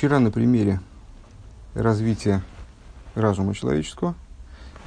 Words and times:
Вчера 0.00 0.18
на 0.18 0.30
примере 0.30 0.80
развития 1.74 2.40
разума 3.14 3.52
человеческого 3.52 4.14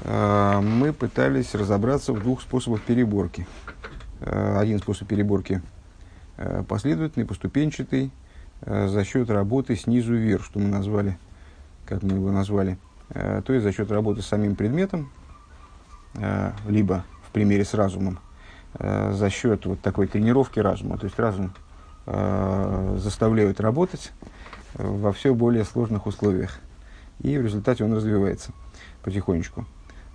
э, 0.01 0.59
мы 0.59 0.92
пытались 0.92 1.54
разобраться 1.54 2.13
в 2.13 2.20
двух 2.20 2.42
способах 2.42 2.81
переборки. 2.81 3.46
Э, 4.21 4.57
один 4.57 4.79
способ 4.79 5.07
переборки 5.07 5.62
э, 6.38 6.63
последовательный, 6.68 7.28
поступенчатый, 7.28 8.10
за 8.65 9.04
счет 9.04 9.29
работы 9.29 9.76
снизу 9.76 10.15
вверх, 10.15 10.44
что 10.44 10.57
мы 10.57 10.68
назвали, 10.68 11.19
как 11.85 12.01
мы 12.01 12.13
его 12.13 12.31
назвали, 12.31 12.79
то 13.09 13.53
есть 13.53 13.61
за 13.61 13.71
счет 13.71 13.91
работы 13.91 14.23
с 14.23 14.25
самим 14.25 14.55
предметом, 14.55 15.11
либо 16.67 17.05
в 17.27 17.31
примере 17.31 17.66
с 17.66 17.75
разумом, 17.75 18.17
за 18.80 19.30
счет 19.30 19.67
вот 19.67 19.80
такой 19.81 20.07
тренировки 20.07 20.59
разума. 20.59 20.98
То 20.98 21.05
есть 21.05 21.20
разум 21.20 21.53
заставляют 22.98 23.59
работать, 23.59 24.11
во 24.76 25.12
все 25.12 25.34
более 25.34 25.63
сложных 25.63 26.05
условиях. 26.05 26.59
И 27.22 27.38
в 27.38 27.44
результате 27.44 27.84
он 27.84 27.94
развивается 27.94 28.52
потихонечку. 29.04 29.66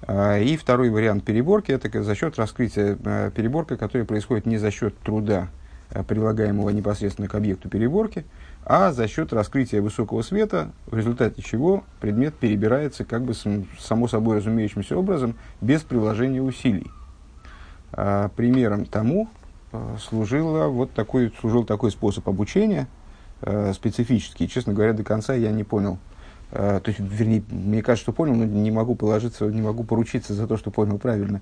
А, 0.02 0.38
и 0.38 0.56
второй 0.56 0.90
вариант 0.90 1.24
переборки– 1.24 1.72
это 1.72 2.02
за 2.02 2.14
счет 2.14 2.38
раскрытия 2.38 2.96
а, 3.04 3.30
переборка, 3.30 3.76
которая 3.76 4.06
происходит 4.06 4.46
не 4.46 4.58
за 4.58 4.70
счет 4.70 4.96
труда, 4.98 5.48
а, 5.90 6.02
прилагаемого 6.02 6.70
непосредственно 6.70 7.28
к 7.28 7.34
объекту 7.34 7.68
переборки, 7.68 8.24
а 8.64 8.92
за 8.92 9.08
счет 9.08 9.32
раскрытия 9.32 9.80
высокого 9.80 10.22
света, 10.22 10.72
в 10.86 10.96
результате 10.96 11.42
чего 11.42 11.84
предмет 12.00 12.34
перебирается 12.34 13.04
как 13.04 13.22
бы 13.22 13.32
само 13.78 14.08
собой 14.08 14.38
разумеющимся 14.38 14.96
образом, 14.96 15.36
без 15.60 15.82
приложения 15.82 16.42
усилий. 16.42 16.90
Примером 17.90 18.84
тому 18.84 19.30
служило 19.98 20.68
вот 20.68 20.92
такой, 20.92 21.32
служил 21.40 21.64
такой 21.64 21.90
способ 21.90 22.28
обучения– 22.28 22.86
э, 23.42 23.72
специфический. 23.74 24.48
Честно 24.48 24.72
говоря, 24.72 24.92
до 24.92 25.04
конца 25.04 25.34
я 25.34 25.50
не 25.50 25.64
понял. 25.64 25.98
Э, 26.50 26.80
то 26.82 26.88
есть, 26.88 27.00
вернее, 27.00 27.42
мне 27.50 27.82
кажется, 27.82 28.04
что 28.04 28.12
понял, 28.12 28.34
но 28.34 28.44
не 28.44 28.70
могу 28.70 28.94
положиться, 28.94 29.46
не 29.46 29.62
могу 29.62 29.84
поручиться 29.84 30.34
за 30.34 30.46
то, 30.46 30.56
что 30.56 30.70
понял 30.70 30.98
правильно. 30.98 31.40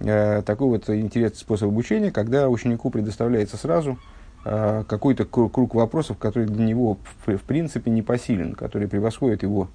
Э, 0.00 0.42
такой 0.42 0.68
вот 0.68 0.88
интересный 0.90 1.38
способ 1.38 1.68
обучения, 1.68 2.10
когда 2.10 2.48
ученику 2.48 2.90
предоставляется 2.90 3.56
сразу 3.56 3.98
э, 4.44 4.84
какой-то 4.88 5.24
круг, 5.24 5.74
вопросов, 5.74 6.18
который 6.18 6.46
для 6.46 6.64
него 6.64 6.98
в, 7.26 7.36
в 7.36 7.42
принципе 7.42 7.90
не 7.90 8.02
посилен, 8.02 8.54
который 8.54 8.88
превосходит 8.88 9.42
его 9.42 9.68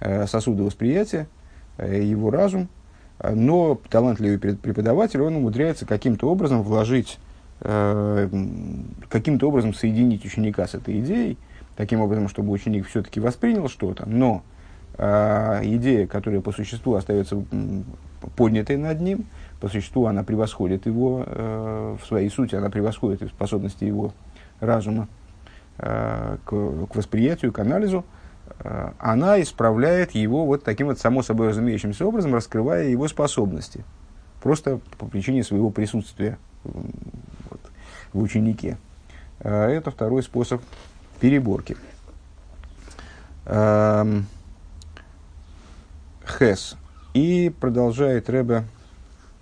э, 0.00 0.26
сосуды 0.26 0.62
восприятия, 0.62 1.28
э, 1.78 2.02
его 2.02 2.30
разум, 2.30 2.68
но 3.22 3.80
талантливый 3.90 4.38
преподаватель, 4.38 5.22
он 5.22 5.36
умудряется 5.36 5.86
каким-то 5.86 6.28
образом 6.28 6.64
вложить 6.64 7.18
Э, 7.66 8.28
каким-то 9.08 9.48
образом 9.48 9.72
соединить 9.72 10.22
ученика 10.26 10.66
с 10.66 10.74
этой 10.74 11.00
идеей, 11.00 11.38
таким 11.76 12.02
образом, 12.02 12.28
чтобы 12.28 12.52
ученик 12.52 12.86
все-таки 12.86 13.20
воспринял 13.20 13.70
что-то, 13.70 14.06
но 14.06 14.42
э, 14.98 15.60
идея, 15.62 16.06
которая 16.06 16.42
по 16.42 16.52
существу 16.52 16.94
остается 16.94 17.42
поднятой 18.36 18.76
над 18.76 19.00
ним, 19.00 19.24
по 19.62 19.68
существу 19.68 20.04
она 20.04 20.24
превосходит 20.24 20.84
его 20.84 21.24
э, 21.26 21.96
в 22.02 22.06
своей 22.06 22.28
сути, 22.28 22.54
она 22.54 22.68
превосходит 22.68 23.26
способности 23.30 23.84
его 23.84 24.12
разума 24.60 25.08
э, 25.78 26.36
к, 26.44 26.50
к 26.50 26.94
восприятию, 26.94 27.50
к 27.50 27.60
анализу, 27.60 28.04
э, 28.58 28.90
она 28.98 29.40
исправляет 29.40 30.10
его 30.10 30.44
вот 30.44 30.64
таким 30.64 30.88
вот 30.88 30.98
само 30.98 31.22
собой 31.22 31.48
разумеющимся 31.48 32.04
образом, 32.04 32.34
раскрывая 32.34 32.88
его 32.88 33.08
способности, 33.08 33.86
просто 34.42 34.80
по 34.98 35.06
причине 35.06 35.42
своего 35.42 35.70
присутствия 35.70 36.36
в 38.14 38.22
ученике. 38.22 38.78
А 39.40 39.68
это 39.68 39.90
второй 39.90 40.22
способ 40.22 40.62
переборки. 41.20 41.76
Хес. 46.26 46.76
И 47.12 47.52
продолжает 47.60 48.30
Рэбе 48.30 48.64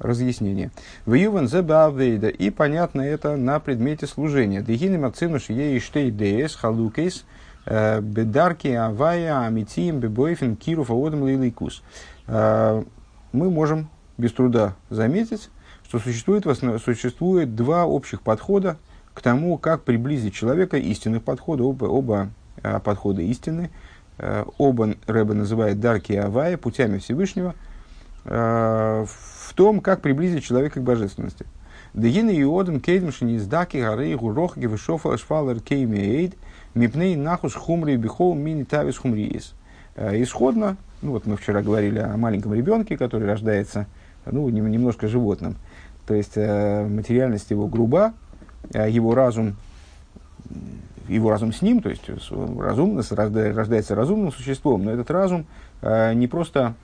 разъяснение. 0.02 0.70
В 1.06 1.14
Ювен 1.14 1.48
Зебавейда. 1.48 2.28
И 2.28 2.50
понятно 2.50 3.02
это 3.02 3.36
на 3.36 3.60
предмете 3.60 4.06
служения. 4.06 4.60
Дегины 4.60 4.98
мацинуш 4.98 5.48
ей 5.48 5.78
штей 5.80 6.10
дес 6.10 6.56
халукейс 6.56 7.24
э, 7.66 8.00
бедарки 8.00 8.68
авая 8.68 9.46
амитием 9.46 10.00
бебойфен 10.00 10.56
киров 10.56 10.90
аодам 10.90 11.26
лиликус. 11.26 11.82
Э, 12.26 12.82
мы 13.32 13.50
можем 13.50 13.88
без 14.18 14.32
труда 14.32 14.74
заметить, 14.90 15.48
что 15.92 15.98
существует, 15.98 16.46
существует 16.82 17.54
два 17.54 17.84
общих 17.84 18.22
подхода 18.22 18.78
к 19.12 19.20
тому, 19.20 19.58
как 19.58 19.82
приблизить 19.82 20.32
человека 20.32 20.78
истинных 20.78 21.22
подходов. 21.22 21.66
Оба, 21.66 21.84
оба 21.84 22.28
а, 22.62 22.80
подхода 22.80 23.20
истины. 23.20 23.70
А, 24.16 24.48
оба 24.56 24.94
Рэба 25.06 25.34
называет 25.34 25.80
Дарки 25.80 26.14
Авая, 26.14 26.56
путями 26.56 26.96
Всевышнего, 26.96 27.54
а, 28.24 29.04
в 29.04 29.52
том, 29.52 29.82
как 29.82 30.00
приблизить 30.00 30.44
человека 30.44 30.80
к 30.80 30.82
божественности. 30.82 31.44
Дегина 31.92 32.30
и 32.30 32.42
Оден 32.42 32.80
Кейдмшин 32.80 33.28
из 33.28 33.46
Даки 33.46 33.76
Гарей 33.76 34.14
Гурохги 34.14 34.64
Вишофа 34.64 35.18
Швалер 35.18 35.60
Кейми 35.60 35.98
Эйд 35.98 36.36
Мипней 36.72 37.16
Нахус 37.16 37.52
Хумри 37.52 37.96
Бихол 37.96 38.34
Мини 38.34 38.64
Тавис 38.64 38.96
Хумриис. 38.96 39.52
Исходно, 39.94 40.78
ну 41.02 41.10
вот 41.10 41.26
мы 41.26 41.36
вчера 41.36 41.60
говорили 41.60 41.98
о 41.98 42.16
маленьком 42.16 42.54
ребенке, 42.54 42.96
который 42.96 43.28
рождается 43.28 43.86
ну, 44.24 44.48
немножко 44.48 45.08
животным. 45.08 45.56
То 46.12 46.16
есть 46.16 46.32
э, 46.36 46.86
материальность 46.86 47.50
его 47.50 47.68
груба, 47.68 48.12
э, 48.74 48.90
его 48.90 49.14
разум, 49.14 49.56
его 51.08 51.30
разум 51.30 51.54
с 51.54 51.62
ним, 51.62 51.80
то 51.80 51.88
есть 51.88 52.02
разумность 52.58 53.12
рождается 53.12 53.94
разумным 53.94 54.30
существом, 54.30 54.84
но 54.84 54.90
этот 54.90 55.10
разум 55.10 55.46
э, 55.80 56.12
не 56.12 56.28
просто 56.28 56.74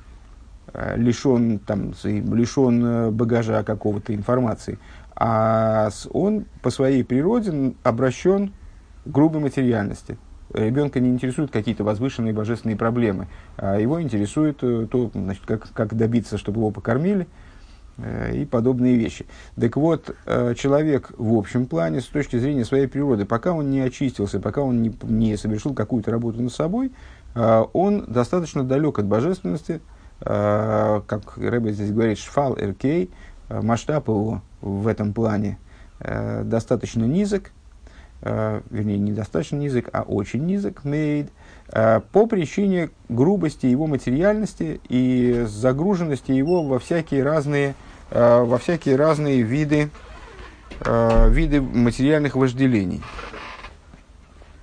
лишен, 0.96 1.58
там, 1.58 1.92
лишен 2.04 3.12
багажа 3.12 3.62
какого-то 3.64 4.14
информации, 4.14 4.78
а 5.14 5.90
он 6.10 6.46
по 6.62 6.70
своей 6.70 7.04
природе 7.04 7.74
обращен 7.82 8.54
к 9.04 9.08
грубой 9.10 9.42
материальности. 9.42 10.16
Ребенка 10.54 11.00
не 11.00 11.10
интересуют 11.10 11.50
какие-то 11.50 11.84
возвышенные 11.84 12.32
божественные 12.32 12.78
проблемы, 12.78 13.28
а 13.58 13.78
его 13.78 14.00
интересует 14.00 14.56
то, 14.56 15.10
значит, 15.12 15.42
как, 15.44 15.70
как 15.74 15.94
добиться, 15.94 16.38
чтобы 16.38 16.60
его 16.60 16.70
покормили, 16.70 17.24
Э, 17.24 17.47
и 18.32 18.44
подобные 18.44 18.96
вещи. 18.96 19.26
Так 19.60 19.76
вот, 19.76 20.14
э, 20.26 20.54
человек 20.56 21.10
в 21.16 21.36
общем 21.36 21.66
плане, 21.66 22.00
с 22.00 22.04
точки 22.04 22.38
зрения 22.38 22.64
своей 22.64 22.86
природы, 22.86 23.24
пока 23.24 23.52
он 23.52 23.70
не 23.70 23.80
очистился, 23.80 24.38
пока 24.38 24.62
он 24.62 24.82
не, 24.82 24.94
не 25.02 25.36
совершил 25.36 25.74
какую-то 25.74 26.12
работу 26.12 26.40
над 26.40 26.52
собой, 26.52 26.92
э, 27.34 27.64
он 27.72 28.04
достаточно 28.06 28.62
далек 28.62 28.98
от 28.98 29.06
божественности, 29.06 29.80
как 30.20 31.36
Рэбе 31.36 31.72
здесь 31.72 31.92
говорит, 31.92 32.18
шфал 32.18 32.58
эркей, 32.58 33.08
масштаб 33.48 34.08
его 34.08 34.42
в 34.60 34.88
этом 34.88 35.12
плане 35.12 35.58
достаточно 36.00 37.04
низок, 37.04 37.52
вернее, 38.20 38.98
недостаточно 38.98 39.54
низок, 39.54 39.90
а 39.92 40.02
очень 40.02 40.44
низок, 40.44 40.84
made, 40.84 41.28
по 42.10 42.26
причине 42.26 42.90
грубости 43.08 43.66
его 43.66 43.86
материальности 43.86 44.80
и 44.88 45.44
загруженности 45.46 46.32
его 46.32 46.64
во 46.64 46.80
всякие 46.80 47.22
разные 47.22 47.76
Э, 47.76 47.87
во 48.10 48.58
всякие 48.58 48.96
разные 48.96 49.42
виды, 49.42 49.90
э, 50.80 51.30
виды 51.30 51.60
материальных 51.60 52.36
вожделений. 52.36 53.02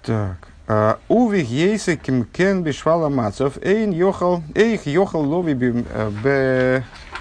Так. 0.03 0.37
Э, 0.67 0.95
Увих 1.09 1.49
ейсе 1.49 1.95
кимкен 1.95 2.63
бишвала 2.63 3.09
мацов, 3.09 3.57
эйн 3.61 3.91
йохал, 3.91 4.41
эйх 4.55 4.87
йохал 4.87 5.21
лови 5.21 5.53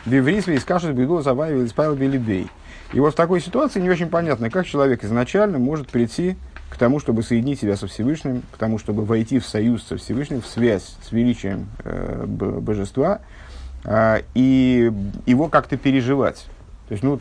биврисви 0.06 0.54
и 0.54 0.58
скажет 0.58 0.94
биду 0.94 1.20
заваивал 1.20 1.64
испавил 1.66 1.94
билибей. 1.94 2.48
И 2.92 3.00
вот 3.00 3.12
в 3.12 3.16
такой 3.16 3.40
ситуации 3.40 3.80
не 3.80 3.90
очень 3.90 4.08
понятно, 4.08 4.50
как 4.50 4.66
человек 4.66 5.04
изначально 5.04 5.58
может 5.58 5.88
прийти 5.88 6.36
к 6.70 6.76
тому, 6.76 7.00
чтобы 7.00 7.22
соединить 7.22 7.60
себя 7.60 7.76
со 7.76 7.86
Всевышним, 7.86 8.42
к 8.52 8.56
тому, 8.56 8.78
чтобы 8.78 9.04
войти 9.04 9.38
в 9.38 9.46
союз 9.46 9.82
со 9.84 9.96
Всевышним, 9.96 10.42
в 10.42 10.46
связь 10.46 10.96
с 11.02 11.12
величием 11.12 11.68
э, 11.84 12.24
божества, 12.26 13.20
и 13.86 14.92
его 15.26 15.48
как-то 15.48 15.76
переживать. 15.76 16.46
То 16.88 16.92
есть, 16.92 17.02
ну, 17.02 17.18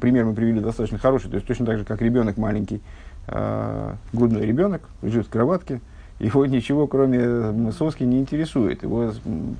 пример 0.00 0.24
мы 0.24 0.34
привели 0.34 0.60
достаточно 0.60 0.98
хороший. 0.98 1.30
То 1.30 1.36
есть, 1.36 1.46
точно 1.46 1.66
так 1.66 1.78
же, 1.78 1.84
как 1.84 2.02
ребенок 2.02 2.36
маленький, 2.36 2.80
э, 3.28 3.94
грудной 4.12 4.46
ребенок, 4.46 4.82
лежит 5.02 5.26
в 5.26 5.30
кроватке, 5.30 5.80
его 6.18 6.44
ничего, 6.46 6.86
кроме 6.86 7.72
соски, 7.72 8.02
не 8.04 8.18
интересует. 8.18 8.82
Его, 8.82 9.12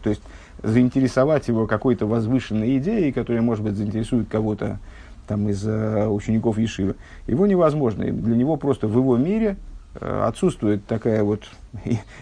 то 0.03 0.11
есть, 0.11 0.23
заинтересовать 0.63 1.49
его 1.49 1.67
какой-то 1.67 2.07
возвышенной 2.07 2.79
идеей, 2.79 3.13
которая, 3.13 3.43
может 3.43 3.65
быть, 3.65 3.75
заинтересует 3.75 4.29
кого-то 4.29 4.79
там, 5.27 5.49
из 5.49 5.67
э, 5.67 6.07
учеников 6.09 6.59
Ешивы, 6.59 6.97
его 7.27 7.47
невозможно. 7.47 8.05
Для 8.05 8.37
него 8.37 8.57
просто 8.57 8.89
в 8.89 8.97
его 8.97 9.17
мире 9.17 9.57
Э, 9.95 10.25
отсутствует 10.29 10.87
такая 10.87 11.25
вот 11.25 11.43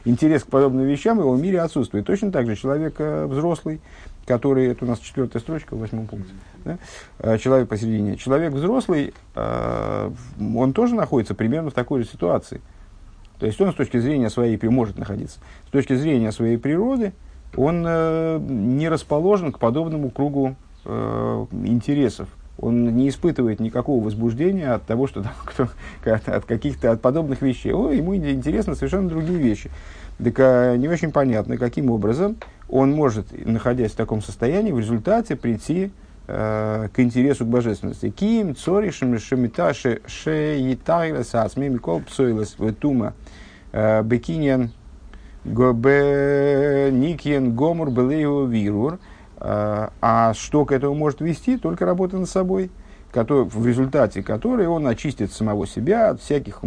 интерес 0.04 0.44
к 0.44 0.46
подобным 0.48 0.86
вещам, 0.86 1.18
в 1.18 1.20
его 1.20 1.36
мире 1.36 1.60
отсутствует. 1.60 2.06
Точно 2.06 2.30
так 2.32 2.46
же 2.46 2.56
человек 2.56 2.96
э, 2.98 3.26
взрослый, 3.26 3.80
который, 4.26 4.68
это 4.68 4.84
у 4.84 4.88
нас 4.88 4.98
четвертая 4.98 5.40
строчка 5.40 5.74
в 5.74 5.78
восьмом 5.78 6.06
пункте, 6.06 6.32
да? 6.64 6.78
Э, 7.18 7.38
человек 7.38 7.68
посередине. 7.68 8.16
Человек 8.16 8.52
взрослый, 8.52 9.14
он 9.34 10.72
тоже 10.72 10.94
находится 10.94 11.34
примерно 11.34 11.70
в 11.70 11.74
такой 11.74 12.02
же 12.02 12.08
ситуации. 12.08 12.60
То 13.38 13.46
есть 13.46 13.60
он 13.60 13.72
с 13.72 13.74
точки 13.74 13.98
зрения 13.98 14.30
своей, 14.30 14.58
может 14.68 14.98
находиться, 14.98 15.38
с 15.68 15.70
точки 15.70 15.94
зрения 15.94 16.32
своей 16.32 16.58
природы, 16.58 17.12
он 17.56 17.84
э, 17.86 18.38
не 18.40 18.88
расположен 18.88 19.52
к 19.52 19.58
подобному 19.58 20.10
кругу 20.10 20.56
э, 20.84 21.46
интересов. 21.64 22.28
Он 22.58 22.96
не 22.96 23.08
испытывает 23.08 23.60
никакого 23.60 24.05
возбуждения 24.05 24.72
от 24.72 24.84
того, 24.84 25.06
что 25.06 25.22
там, 25.22 25.32
кто, 25.44 25.69
от, 26.05 26.44
каких-то 26.44 26.90
от 26.90 27.00
подобных 27.00 27.40
вещей. 27.40 27.72
О, 27.72 27.90
ему 27.90 28.16
интересны 28.16 28.75
совершенно 28.75 29.08
другие 29.08 29.38
вещи. 29.38 29.70
Так 30.22 30.34
а, 30.40 30.76
не 30.76 30.88
очень 30.88 31.12
понятно, 31.12 31.56
каким 31.56 31.90
образом 31.90 32.37
он 32.69 32.90
может, 32.90 33.26
находясь 33.46 33.93
в 33.93 33.96
таком 33.96 34.20
состоянии, 34.22 34.72
в 34.72 34.78
результате 34.78 35.37
прийти 35.37 35.90
э, 36.26 36.88
к 36.93 37.00
интересу 37.00 37.46
к 37.46 37.49
божественности. 37.49 38.10
Ким 38.10 38.55
цори 38.55 38.90
шемиташи 38.90 40.02
шеитайлес 40.06 41.34
асми 41.34 41.69
микол 41.69 42.00
псойлес 42.00 42.56
ветума 42.58 43.14
э, 43.72 44.02
бекиньян 44.02 44.70
гомур 47.54 47.90
белею 47.90 48.46
вирур. 48.46 48.99
Э, 49.40 49.88
а 50.00 50.35
что 50.35 50.64
к 50.64 50.73
этому 50.73 50.94
может 50.94 51.20
вести? 51.20 51.56
Только 51.58 51.87
работа 51.87 52.17
над 52.17 52.29
собой 52.29 52.70
в 53.11 53.67
результате 53.67 54.23
которой 54.23 54.67
он 54.67 54.87
очистит 54.87 55.32
самого 55.32 55.67
себя 55.67 56.11
от 56.11 56.20
всяких 56.20 56.61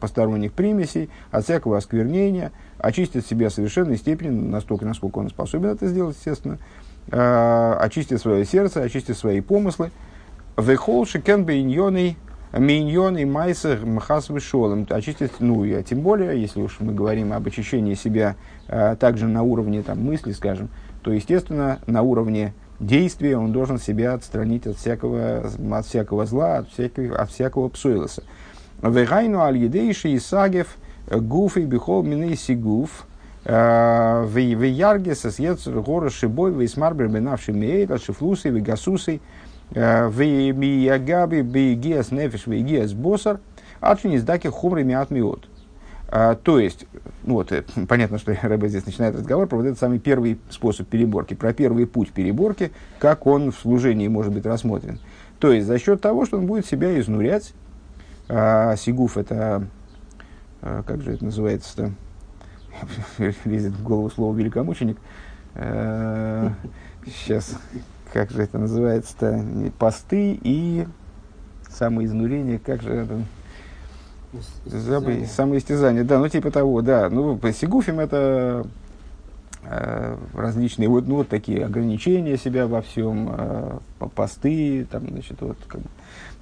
посторонних 0.00 0.52
примесей, 0.52 1.08
от 1.30 1.44
всякого 1.44 1.78
осквернения, 1.78 2.52
очистит 2.78 3.26
себя 3.26 3.48
в 3.48 3.52
совершенной 3.52 3.96
степени, 3.96 4.30
настолько, 4.30 4.84
насколько 4.84 5.18
он 5.18 5.30
способен 5.30 5.70
это 5.70 5.86
сделать, 5.86 6.16
естественно, 6.16 6.58
э, 7.10 7.76
очистит 7.80 8.20
свое 8.20 8.44
сердце, 8.44 8.82
очистит 8.82 9.16
свои 9.16 9.40
помыслы. 9.40 9.92
Вехол 10.56 11.06
шикен 11.06 11.44
бейньоный 11.44 12.16
миньон 12.52 13.16
и 13.16 13.24
майсер 13.24 13.84
мхас 13.84 14.28
вышолом. 14.28 14.86
Очистить, 14.88 15.32
ну, 15.40 15.64
и 15.64 15.82
тем 15.82 16.00
более, 16.00 16.40
если 16.40 16.60
уж 16.60 16.78
мы 16.80 16.92
говорим 16.92 17.32
об 17.32 17.46
очищении 17.46 17.94
себя 17.94 18.36
а, 18.68 18.94
также 18.96 19.26
на 19.26 19.42
уровне 19.42 19.82
там, 19.82 20.00
мысли, 20.04 20.32
скажем, 20.32 20.68
то, 21.04 21.12
естественно, 21.12 21.78
на 21.86 22.02
уровне 22.02 22.54
действия 22.80 23.36
он 23.36 23.52
должен 23.52 23.78
себя 23.78 24.14
отстранить 24.14 24.66
от 24.66 24.78
всякого, 24.78 25.44
от 25.72 25.86
всякого 25.86 26.24
зла, 26.24 26.56
от 26.58 26.70
всякого, 26.70 27.16
от 27.16 27.30
всякого 27.30 27.68
псуилоса. 27.68 28.22
Вегайну 28.82 29.40
аль 29.40 29.58
едейши 29.58 30.16
исагев 30.16 30.76
гуф 31.10 31.58
и 31.58 31.64
бихол 31.64 32.02
миней 32.02 32.36
сигуф, 32.36 33.06
в 33.44 34.38
Яргеса 34.38 35.30
с 35.30 35.38
Ецер 35.38 35.80
Гора 35.80 36.08
Шибой, 36.08 36.50
в 36.50 36.64
Исмарбер 36.64 37.08
Бенавши 37.08 37.52
Мейра, 37.52 37.98
Шифлусы, 37.98 38.50
в 38.50 38.62
Гасусы, 38.62 39.20
в 39.70 40.18
Миягаби, 40.18 41.42
Бейгиас 41.42 42.10
Нефиш, 42.10 42.46
Бейгиас 42.46 42.94
Босар, 42.94 43.40
Ачини 43.80 44.16
Сдаки 44.16 44.48
Хумры 44.48 44.82
Миат 44.82 45.10
Миот. 45.10 45.46
А, 46.08 46.34
то 46.34 46.58
есть, 46.58 46.86
ну 47.24 47.34
вот, 47.34 47.52
э, 47.52 47.64
понятно, 47.88 48.18
что 48.18 48.36
Рэбе 48.42 48.68
здесь 48.68 48.86
начинает 48.86 49.16
разговор 49.16 49.46
про 49.46 49.56
вот 49.56 49.66
этот 49.66 49.78
самый 49.78 49.98
первый 49.98 50.38
способ 50.50 50.88
переборки, 50.88 51.34
про 51.34 51.52
первый 51.52 51.86
путь 51.86 52.12
переборки, 52.12 52.72
как 52.98 53.26
он 53.26 53.50
в 53.50 53.58
служении 53.58 54.08
может 54.08 54.32
быть 54.32 54.46
рассмотрен. 54.46 55.00
То 55.40 55.52
есть, 55.52 55.66
за 55.66 55.78
счет 55.78 56.00
того, 56.00 56.24
что 56.24 56.38
он 56.38 56.46
будет 56.46 56.66
себя 56.66 56.98
изнурять, 56.98 57.52
а, 58.28 58.76
сигуф 58.76 59.18
это, 59.18 59.66
а, 60.62 60.82
как 60.84 61.02
же 61.02 61.12
это 61.12 61.24
называется-то, 61.24 61.92
лезет 63.44 63.72
в 63.72 63.82
голову 63.82 64.10
слово 64.10 64.36
великомученик, 64.36 64.98
а, 65.54 66.52
сейчас, 67.06 67.58
как 68.12 68.30
же 68.30 68.42
это 68.42 68.58
называется-то, 68.58 69.44
посты 69.78 70.38
и 70.42 70.86
самоизнурение, 71.68 72.58
как 72.58 72.82
же 72.82 72.92
это, 72.92 73.22
Забы, 74.66 75.26
самоистязание, 75.26 76.04
да, 76.04 76.18
ну 76.18 76.28
типа 76.28 76.50
того, 76.50 76.82
да. 76.82 77.08
Ну, 77.10 77.36
по 77.36 77.52
Сигуфим 77.52 78.00
это 78.00 78.66
э, 79.64 80.16
различные 80.34 80.88
вот, 80.88 81.06
ну, 81.06 81.16
вот 81.16 81.28
такие 81.28 81.64
ограничения 81.64 82.36
себя 82.36 82.66
во 82.66 82.82
всем, 82.82 83.30
э, 83.32 83.78
посты, 84.14 84.86
там, 84.90 85.08
значит, 85.08 85.40
вот, 85.40 85.58
как 85.66 85.80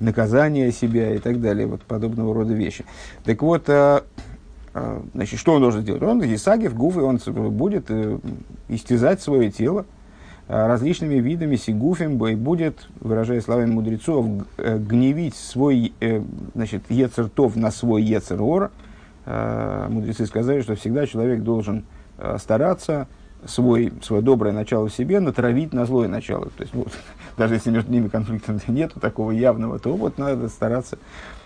наказание 0.00 0.72
себя 0.72 1.14
и 1.14 1.18
так 1.18 1.40
далее, 1.40 1.66
вот 1.66 1.82
подобного 1.82 2.34
рода 2.34 2.52
вещи. 2.52 2.84
Так 3.24 3.42
вот, 3.42 3.68
э, 3.68 4.02
э, 4.74 5.00
значит, 5.14 5.38
что 5.38 5.54
он 5.54 5.62
должен 5.62 5.82
сделать? 5.82 6.02
Он, 6.02 6.22
Исагев, 6.22 6.74
Гуф, 6.74 6.96
он 6.96 7.18
будет 7.52 7.86
э, 7.88 8.18
истязать 8.68 9.22
свое 9.22 9.50
тело, 9.50 9.86
различными 10.52 11.14
видами 11.14 11.56
сигуфим 11.56 12.18
будет, 12.18 12.88
выражая 13.00 13.40
словами 13.40 13.70
мудрецов, 13.70 14.26
э, 14.58 14.78
гневить 14.78 15.34
свой, 15.34 15.92
э, 16.00 16.22
значит, 16.54 16.82
ецертов 16.90 17.56
на 17.56 17.70
свой 17.70 18.02
ецерор. 18.02 18.70
Мудрецы 19.24 20.26
сказали, 20.26 20.62
что 20.62 20.74
всегда 20.74 21.06
человек 21.06 21.42
должен 21.42 21.84
стараться 22.38 23.06
свой, 23.44 23.92
свое 24.02 24.22
доброе 24.22 24.52
начало 24.52 24.88
в 24.88 24.94
себе 24.94 25.20
натравить 25.20 25.72
на 25.72 25.86
злое 25.86 26.08
начало. 26.08 26.46
То 26.56 26.62
есть, 26.62 26.74
вот, 26.74 26.88
даже 27.38 27.54
если 27.54 27.70
между 27.70 27.92
ними 27.92 28.08
конфликта 28.08 28.58
нет 28.68 28.92
такого 29.00 29.30
явного, 29.30 29.78
то 29.78 29.92
вот 29.94 30.18
надо 30.18 30.48
стараться 30.48 30.98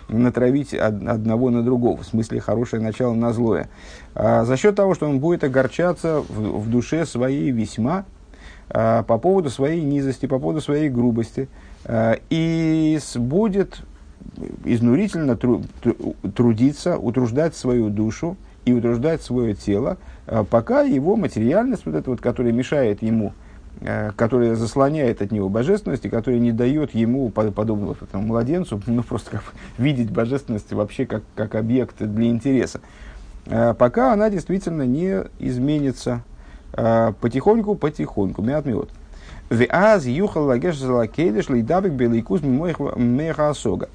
натравить 0.07 0.73
одного 0.73 1.49
на 1.49 1.63
другого, 1.63 2.01
в 2.01 2.05
смысле 2.05 2.39
хорошее 2.39 2.81
начало 2.81 3.13
на 3.13 3.33
злое. 3.33 3.69
А 4.15 4.45
за 4.45 4.55
счет 4.55 4.75
того, 4.75 4.95
что 4.95 5.07
он 5.07 5.19
будет 5.19 5.43
огорчаться 5.43 6.21
в, 6.21 6.61
в 6.61 6.69
душе 6.69 7.05
своей 7.05 7.51
весьма, 7.51 8.05
по 8.69 9.17
поводу 9.17 9.49
своей 9.49 9.81
низости, 9.81 10.25
по 10.25 10.39
поводу 10.39 10.61
своей 10.61 10.89
грубости, 10.89 11.47
а, 11.85 12.19
и 12.29 12.99
будет 13.15 13.81
изнурительно 14.65 15.37
тру, 15.37 15.63
трудиться, 16.35 16.97
утруждать 16.97 17.55
свою 17.55 17.89
душу 17.89 18.35
и 18.65 18.73
утруждать 18.73 19.21
свое 19.21 19.55
тело, 19.55 19.97
а, 20.25 20.43
пока 20.43 20.81
его 20.81 21.15
материальность, 21.15 21.85
вот 21.85 21.95
эта 21.95 22.09
вот, 22.09 22.19
которая 22.19 22.51
мешает 22.51 23.01
ему, 23.01 23.33
которая 24.15 24.55
заслоняет 24.55 25.21
от 25.21 25.31
него 25.31 25.49
божественность 25.49 26.03
и 26.03 26.09
которая 26.09 26.39
не 26.39 26.51
дает 26.51 26.95
ему, 26.95 27.29
подобного 27.29 27.95
этому 28.01 28.23
младенцу, 28.25 28.81
ну, 28.87 29.03
просто 29.03 29.31
как 29.31 29.43
видеть 29.77 30.09
божественность 30.09 30.73
вообще 30.73 31.05
как, 31.05 31.21
как 31.35 31.53
объект 31.53 31.95
для 31.99 32.27
интереса, 32.27 32.81
пока 33.45 34.13
она 34.13 34.31
действительно 34.31 34.81
не 34.81 35.25
изменится. 35.39 36.23
Э, 36.23 36.36
потихоньку, 36.77 37.75
потихоньку, 37.75 38.41
мят 38.41 38.65
миот. 38.65 38.89
Веаз 39.49 40.05
юхал 40.05 40.45
лагеш 40.45 40.77
залакейдеш 40.77 41.49
лейдабик 41.49 41.93
белейкуз 41.93 42.41
мехасога. 42.41 43.89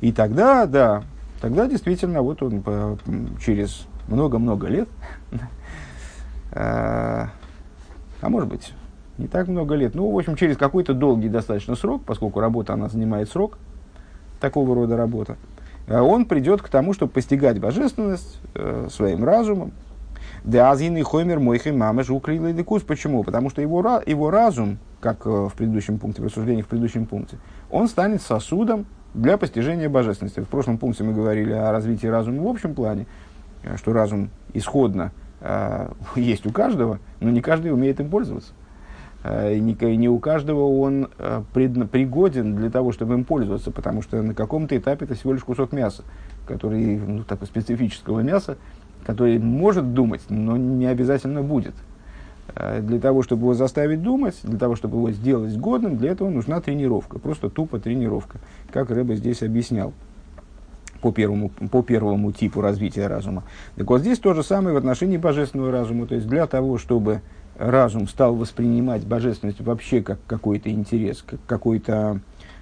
И 0.00 0.12
тогда, 0.12 0.66
да, 0.66 1.02
тогда 1.40 1.66
действительно 1.66 2.22
вот 2.22 2.42
он 2.42 2.62
по, 2.62 2.98
через 3.44 3.86
много-много 4.08 4.68
лет, 4.68 4.88
э, 6.52 6.56
а 8.20 8.28
может 8.28 8.48
быть, 8.48 8.72
не 9.16 9.26
так 9.26 9.48
много 9.48 9.74
лет, 9.74 9.94
ну, 9.94 10.10
в 10.10 10.16
общем, 10.16 10.36
через 10.36 10.56
какой-то 10.56 10.94
долгий 10.94 11.28
достаточно 11.28 11.74
срок, 11.74 12.02
поскольку 12.04 12.40
работа, 12.40 12.74
она 12.74 12.88
занимает 12.88 13.28
срок, 13.28 13.58
такого 14.40 14.74
рода 14.74 14.96
работа, 14.96 15.36
э, 15.86 15.98
он 15.98 16.24
придет 16.24 16.62
к 16.62 16.68
тому, 16.68 16.94
чтобы 16.94 17.12
постигать 17.12 17.60
божественность 17.60 18.40
э, 18.54 18.88
своим 18.90 19.24
разумом, 19.24 19.72
Деазин 20.44 21.02
хоймер 21.04 21.40
мойхи 21.40 21.70
мама 21.70 22.02
жукрила 22.02 22.52
декус. 22.52 22.82
Почему? 22.82 23.24
Потому 23.24 23.50
что 23.50 23.62
его, 23.62 24.02
его 24.06 24.30
разум, 24.30 24.78
как 25.00 25.26
э, 25.26 25.30
в 25.30 25.52
предыдущем 25.54 25.98
пункте, 25.98 26.22
в 26.22 26.26
рассуждении 26.26 26.62
в 26.62 26.66
предыдущем 26.66 27.06
пункте, 27.06 27.38
он 27.70 27.88
станет 27.88 28.22
сосудом 28.22 28.86
для 29.14 29.36
постижения 29.36 29.88
божественности. 29.88 30.40
В 30.40 30.48
прошлом 30.48 30.78
пункте 30.78 31.04
мы 31.04 31.12
говорили 31.12 31.52
о 31.52 31.72
развитии 31.72 32.06
разума 32.06 32.42
в 32.42 32.48
общем 32.48 32.74
плане, 32.74 33.06
э, 33.62 33.76
что 33.76 33.92
разум 33.92 34.30
исходно 34.54 35.12
э, 35.40 35.90
есть 36.16 36.46
у 36.46 36.52
каждого, 36.52 36.98
но 37.20 37.30
не 37.30 37.40
каждый 37.40 37.72
умеет 37.72 38.00
им 38.00 38.10
пользоваться. 38.10 38.52
Э, 39.24 39.54
и 39.54 39.60
не, 39.60 39.74
не 39.96 40.08
у 40.08 40.18
каждого 40.18 40.64
он 40.80 41.08
э, 41.18 41.42
пригоден 41.52 42.56
для 42.56 42.70
того, 42.70 42.92
чтобы 42.92 43.14
им 43.14 43.24
пользоваться, 43.24 43.70
потому 43.70 44.02
что 44.02 44.22
на 44.22 44.34
каком-то 44.34 44.76
этапе 44.76 45.04
это 45.04 45.14
всего 45.14 45.32
лишь 45.32 45.42
кусок 45.42 45.72
мяса, 45.72 46.04
который, 46.46 46.98
ну, 46.98 47.24
такого 47.24 47.46
специфического 47.46 48.20
мяса, 48.20 48.56
который 49.04 49.38
может 49.38 49.94
думать, 49.94 50.22
но 50.28 50.56
не 50.56 50.86
обязательно 50.86 51.42
будет. 51.42 51.74
Э, 52.54 52.80
для 52.80 52.98
того, 52.98 53.22
чтобы 53.22 53.42
его 53.42 53.54
заставить 53.54 54.02
думать, 54.02 54.36
для 54.42 54.58
того, 54.58 54.76
чтобы 54.76 54.98
его 54.98 55.10
сделать 55.12 55.56
годным, 55.56 55.96
для 55.96 56.10
этого 56.10 56.28
нужна 56.28 56.60
тренировка, 56.60 57.18
просто 57.18 57.50
тупо 57.50 57.78
тренировка, 57.78 58.38
как 58.72 58.90
Рэба 58.90 59.14
здесь 59.14 59.42
объяснял 59.42 59.92
по 61.00 61.12
первому, 61.12 61.50
по 61.70 61.82
первому 61.82 62.32
типу 62.32 62.60
развития 62.60 63.06
разума. 63.06 63.44
Так 63.76 63.88
вот 63.88 64.00
здесь 64.00 64.18
то 64.18 64.34
же 64.34 64.42
самое 64.42 64.74
в 64.74 64.78
отношении 64.78 65.16
божественного 65.16 65.70
разума. 65.70 66.06
То 66.06 66.16
есть 66.16 66.26
для 66.26 66.46
того, 66.46 66.78
чтобы 66.78 67.20
разум 67.56 68.08
стал 68.08 68.34
воспринимать 68.34 69.06
божественность 69.06 69.60
вообще 69.60 70.02
как 70.02 70.18
какой-то 70.26 70.70
интерес, 70.70 71.22
как 71.22 71.40
какой-то 71.46 72.20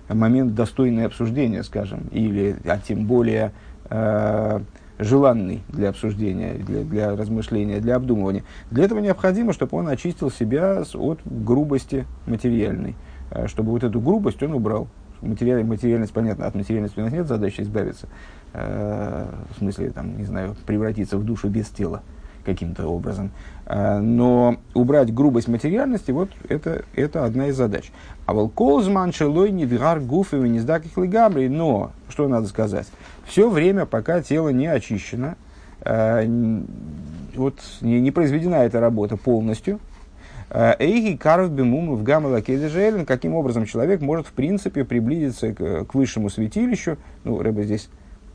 момент 0.09 0.55
достойный 0.55 1.07
обсуждения, 1.07 1.63
скажем, 1.63 2.09
или, 2.13 2.57
а 2.65 2.79
тем 2.79 3.07
более 3.07 3.53
э, 3.91 4.61
желанный 4.99 5.63
для 5.69 5.91
обсуждения, 5.91 6.55
для, 6.55 6.83
для 6.83 7.17
размышления, 7.17 7.81
для 7.81 7.97
обдумывания. 7.97 8.45
Для 8.71 8.85
этого 8.85 9.01
необходимо, 9.01 9.53
чтобы 9.53 9.77
он 9.77 9.89
очистил 9.89 10.31
себя 10.31 10.83
от 10.95 11.21
грубости 11.25 12.07
материальной, 12.27 12.95
э, 13.31 13.47
чтобы 13.47 13.73
вот 13.73 13.85
эту 13.85 14.01
грубость 14.01 14.43
он 14.43 14.55
убрал. 14.55 14.89
Материаль, 15.23 15.65
материальность, 15.65 16.13
понятно, 16.13 16.47
от 16.47 16.55
материальности 16.55 17.01
у 17.01 17.03
нас 17.03 17.13
нет 17.13 17.27
задачи 17.27 17.63
избавиться. 17.63 18.09
э, 18.53 19.27
в 19.55 19.59
смысле, 19.59 19.91
там, 19.91 20.17
не 20.17 20.25
знаю, 20.25 20.57
превратиться 20.67 21.17
в 21.19 21.25
душу 21.25 21.49
без 21.49 21.69
тела 21.69 22.03
каким-то 22.47 22.87
образом. 22.87 23.31
Э, 23.67 23.99
но 23.99 24.57
убрать 24.73 25.13
грубость 25.13 25.49
материальности, 25.49 26.13
вот 26.13 26.31
это, 26.49 26.85
это 26.95 27.25
одна 27.25 27.49
из 27.49 27.57
задач. 27.57 27.91
А 28.25 28.33
волколзман 28.33 29.13
шелой 29.13 29.51
нидгар 29.51 30.01
гуфы 30.01 30.37
не 30.49 30.61
сдаких 30.61 30.97
лигабри, 30.97 31.49
но, 31.49 31.91
что 32.09 32.29
надо 32.29 32.47
сказать, 32.47 32.87
все 33.27 33.51
время, 33.51 33.85
пока 33.85 34.23
тело 34.23 34.49
не 34.49 34.69
очищено, 34.69 35.37
э, 35.83 36.27
вот 37.35 37.59
не, 37.83 38.01
не 38.01 38.11
произведена 38.13 38.65
эта 38.65 38.81
работа 38.81 39.17
полностью, 39.19 39.81
Эйги 40.49 41.17
каров 41.17 41.51
бемум 41.51 41.97
в 41.97 42.05
гамма 42.05 42.41
каким 42.41 43.35
образом 43.35 43.67
человек 43.67 44.01
может 44.01 44.29
в 44.29 44.33
принципе 44.33 44.85
приблизиться 44.85 45.53
к, 45.53 45.87
к 45.87 45.95
высшему 45.95 46.31
святилищу. 46.31 46.99
Ну, 47.25 47.43
Рэба 47.43 47.65
здесь 47.65 47.89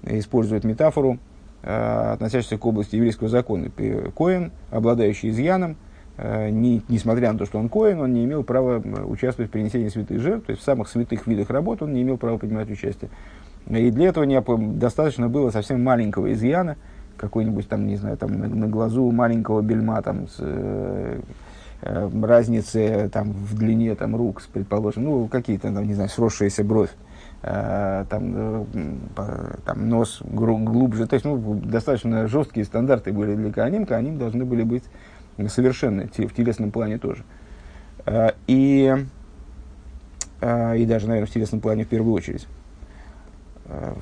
использует 0.04 0.66
метафору, 0.66 1.20
э, 1.64 2.12
относящуюся 2.14 2.58
к 2.58 2.66
области 2.66 2.96
еврейского 2.96 3.30
закона. 3.30 3.70
Коин, 4.16 4.52
обладающий 4.70 5.30
изъяном, 5.30 5.78
э, 6.18 6.50
не, 6.50 6.84
несмотря 6.88 7.32
на 7.32 7.40
то, 7.40 7.46
что 7.46 7.60
он 7.60 7.70
коин, 7.70 8.00
он 8.00 8.14
не 8.14 8.26
имел 8.26 8.44
права 8.44 8.82
участвовать 9.06 9.50
в 9.50 9.54
принесении 9.54 9.90
святых 9.90 10.20
жертв, 10.20 10.46
то 10.48 10.52
есть 10.52 10.62
в 10.62 10.66
самых 10.66 10.88
святых 10.90 11.28
видах 11.28 11.50
работ 11.50 11.82
он 11.82 11.94
не 11.94 12.02
имел 12.02 12.18
права 12.18 12.38
принимать 12.38 12.70
участие. 12.70 13.10
И 13.70 13.92
для 13.92 14.10
этого 14.10 14.26
достаточно 14.58 15.30
было 15.30 15.52
совсем 15.52 15.84
маленького 15.84 16.34
изъяна, 16.34 16.78
какой-нибудь 17.18 17.68
там, 17.68 17.86
не 17.86 17.96
знаю, 17.96 18.18
там 18.18 18.40
на, 18.40 18.48
на 18.48 18.68
глазу 18.68 19.12
маленького 19.12 19.62
бельма 19.62 20.02
там, 20.02 20.28
с, 20.28 20.38
э, 20.40 21.20
разницы 21.82 23.10
там, 23.12 23.32
в 23.32 23.56
длине 23.56 23.96
там, 23.96 24.16
рук, 24.16 24.42
предположим, 24.52 25.04
ну, 25.04 25.28
какие-то, 25.28 25.72
там, 25.74 25.86
не 25.86 25.94
знаю, 25.94 26.10
сросшаяся 26.10 26.64
бровь, 26.64 26.92
там, 27.42 28.66
э, 29.16 29.56
там, 29.66 29.90
нос 29.90 30.22
глубже. 30.24 31.08
То 31.08 31.16
есть, 31.16 31.26
ну, 31.26 31.56
достаточно 31.56 32.28
жесткие 32.28 32.66
стандарты 32.66 33.12
были 33.12 33.36
для 33.36 33.52
Кааним. 33.52 33.86
Кааним 33.86 34.18
должны 34.18 34.46
были 34.46 34.64
быть 34.64 34.84
совершенны 35.48 36.08
в 36.08 36.34
телесном 36.36 36.72
плане 36.72 36.98
тоже. 37.00 37.24
И, 38.48 38.96
и 40.42 40.86
даже, 40.86 41.08
наверное, 41.08 41.26
в 41.26 41.32
телесном 41.32 41.62
плане 41.62 41.84
в 41.84 41.88
первую 41.88 42.14
очередь. 42.14 42.48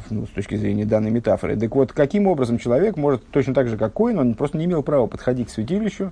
Ну, 0.09 0.25
с 0.25 0.29
точки 0.29 0.55
зрения 0.55 0.85
данной 0.85 1.11
метафоры. 1.11 1.55
Так 1.55 1.75
вот, 1.75 1.93
каким 1.93 2.27
образом 2.27 2.57
человек 2.57 2.97
может, 2.97 3.25
точно 3.27 3.53
так 3.53 3.67
же, 3.67 3.77
как 3.77 3.93
Коин, 3.93 4.17
он 4.19 4.33
просто 4.33 4.57
не 4.57 4.65
имел 4.65 4.83
права 4.83 5.07
подходить 5.07 5.47
к 5.47 5.51
святилищу, 5.51 6.11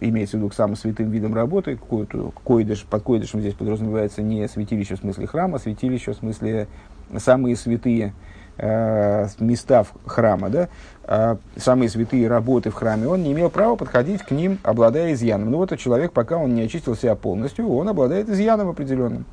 имеется 0.00 0.36
в 0.36 0.40
виду 0.40 0.50
к 0.50 0.54
самым 0.54 0.76
святым 0.76 1.10
видам 1.10 1.34
работы, 1.34 1.76
койдыш, 1.76 2.84
под 2.84 3.02
койдышем 3.02 3.40
здесь 3.40 3.54
подразумевается 3.54 4.22
не 4.22 4.46
святилище 4.48 4.96
в 4.96 5.00
смысле 5.00 5.26
храма, 5.26 5.56
а 5.56 5.58
святилище 5.58 6.12
в 6.12 6.16
смысле 6.16 6.68
самые 7.16 7.56
святые 7.56 8.14
э, 8.58 9.28
места 9.38 9.84
в 9.84 9.92
храма, 10.06 10.50
да, 10.50 10.68
э, 11.04 11.36
самые 11.56 11.88
святые 11.88 12.28
работы 12.28 12.70
в 12.70 12.74
храме, 12.74 13.08
он 13.08 13.22
не 13.22 13.32
имел 13.32 13.50
права 13.50 13.76
подходить 13.76 14.22
к 14.22 14.30
ним, 14.30 14.58
обладая 14.62 15.12
изъяном. 15.12 15.50
Ну 15.50 15.58
вот 15.58 15.72
этот 15.72 15.80
человек, 15.80 16.12
пока 16.12 16.36
он 16.36 16.54
не 16.54 16.62
очистил 16.62 16.96
себя 16.96 17.14
полностью, 17.14 17.68
он 17.68 17.88
обладает 17.88 18.28
изъяном 18.28 18.68
определенным. 18.68 19.24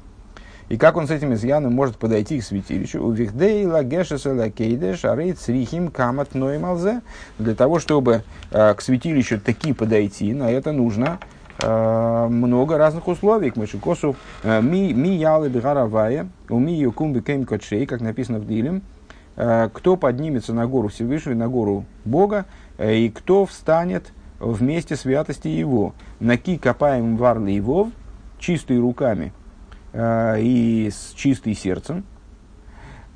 И 0.68 0.78
как 0.78 0.98
он 0.98 1.08
с 1.08 1.12
этим 1.12 1.34
изъяном 1.34 1.74
может 1.74 1.98
подойти 1.98 2.40
к 2.40 2.44
святилищу? 2.44 3.04
У 3.04 3.12
Вихдей 3.12 3.66
лагешеса 3.68 4.50
кейдеш 4.50 5.06
арейт 5.06 5.40
срихим 5.40 5.90
камат 5.90 6.34
малзе. 6.34 7.02
Для 7.38 7.54
того, 7.54 7.80
чтобы 7.80 8.24
э, 8.52 8.74
к 8.74 8.82
святилищу 8.82 9.40
таки 9.40 9.74
подойти, 9.74 10.34
на 10.34 10.50
это 10.50 10.72
нужно 10.72 11.20
э, 11.62 12.28
много 12.30 12.80
разных 12.80 13.08
условий. 13.08 13.52
К 13.52 13.58
Мышикосу 13.58 14.16
э, 14.44 14.62
ми 14.62 14.92
ми 14.94 15.10
ялы 15.10 15.50
бегаравая, 15.50 16.28
у 16.50 16.58
ми 16.58 16.74
юкумби 16.74 17.22
кем 17.22 17.46
котшей, 17.46 17.86
как 17.86 18.02
написано 18.02 18.40
в 18.40 18.48
Дилем, 18.48 18.82
э, 19.36 19.70
кто 19.72 19.98
поднимется 19.98 20.54
на 20.54 20.66
гору 20.66 20.88
Всевышнего, 20.88 21.36
на 21.36 21.48
гору 21.48 21.86
Бога, 22.06 22.46
э, 22.80 22.96
и 22.96 23.10
кто 23.12 23.46
встанет 23.46 24.12
вместе 24.40 24.96
святости 24.96 25.48
Его. 25.48 25.94
Наки 26.20 26.58
копаем 26.58 27.18
варли 27.18 27.52
его 27.52 27.92
чистые 28.40 28.80
руками– 28.80 29.32
и 29.98 30.90
с 30.92 31.14
чистым 31.14 31.54
сердцем. 31.54 32.04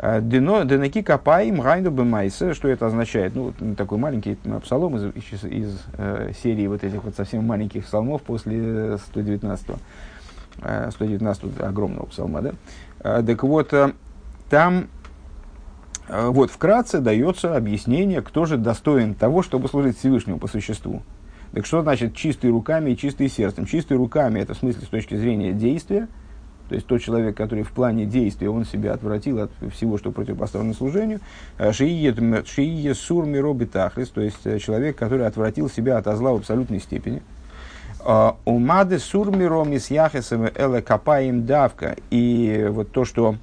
Э, 0.01 0.21
Денаки 0.21 1.01
капаем 1.01 1.59
гайну 1.59 1.91
бемайса, 1.91 2.53
что 2.53 2.69
это 2.69 2.88
означает? 2.88 3.36
Ну, 3.36 3.53
такой 3.75 3.98
маленький 3.98 4.38
псалом 4.63 4.95
из, 4.95 5.03
из, 5.13 5.43
из 5.43 5.81
э, 5.98 6.31
серии 6.41 6.67
вот 6.67 6.83
этих 6.83 7.03
вот 7.03 7.15
совсем 7.15 7.45
маленьких 7.45 7.86
псалмов 7.86 8.21
после 8.21 8.98
119-го. 9.13 9.77
119 10.91 11.62
огромного 11.62 12.05
псалма, 12.05 12.41
да? 12.41 12.51
Э, 13.00 13.24
так 13.25 13.43
вот, 13.43 13.74
там 14.50 14.88
вот 16.07 16.50
вкратце 16.50 17.01
дается 17.01 17.55
объяснение, 17.55 18.21
кто 18.21 18.45
же 18.45 18.57
достоин 18.57 19.13
того, 19.13 19.43
чтобы 19.43 19.67
служить 19.67 20.00
Всевышнему 20.00 20.39
по 20.39 20.48
существу. 20.48 21.03
Так 21.53 21.67
что 21.67 21.83
значит 21.83 22.15
чистые 22.15 22.51
руками 22.51 22.91
и 22.91 22.98
чистые 22.98 23.29
сердцем? 23.29 23.65
Чистые 23.65 23.98
руками 23.98 24.39
это 24.39 24.53
в 24.53 24.57
смысле 24.57 24.86
с 24.86 24.89
точки 24.89 25.15
зрения 25.15 25.51
действия– 25.51 26.07
то 26.69 26.75
есть 26.75 26.85
тот 26.85 27.01
человек, 27.01 27.35
который 27.35 27.63
в 27.63 27.71
плане 27.71 28.05
действия, 28.05 28.47
он 28.47 28.63
себя 28.63 28.93
отвратил 28.93 29.39
от 29.39 29.51
всего, 29.73 29.97
что 29.97 30.11
противопоставлено 30.11 30.75
служению. 30.75 31.19
Э, 31.57 31.71
Шиие 31.73 32.93
сур 32.93 33.25
мироби 33.25 33.65
тахлис, 33.65 34.09
то 34.09 34.21
есть 34.21 34.45
э, 34.45 34.59
человек, 34.59 34.95
который 34.95 35.25
отвратил 35.25 35.67
себя 35.67 35.97
от 35.97 36.05
зла 36.05 36.31
в 36.31 36.38
абсолютной 36.38 36.79
степени. 36.79 37.23
Э, 38.05 38.33
Умады 38.45 38.99
сур 38.99 39.35
с 39.35 39.89
яхесом 39.89 40.45
эле 40.45 40.83
капаем 40.83 41.47
давка. 41.47 41.95
И 42.11 42.67
вот 42.69 42.91
то, 42.91 43.03
что 43.03 43.35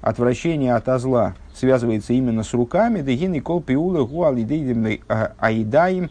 отвращение 0.00 0.76
от 0.76 1.00
зла 1.00 1.34
связывается 1.54 2.12
именно 2.12 2.44
с 2.44 2.54
руками, 2.54 3.00
дегин 3.00 3.42
кол 3.42 3.60
пиула 3.60 4.04
гуалидейдем 4.06 5.00
аидаем 5.38 6.10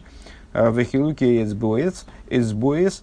вехилуки 0.52 1.42
эцбоэц, 1.42 2.04
эцбоэц, 2.28 3.00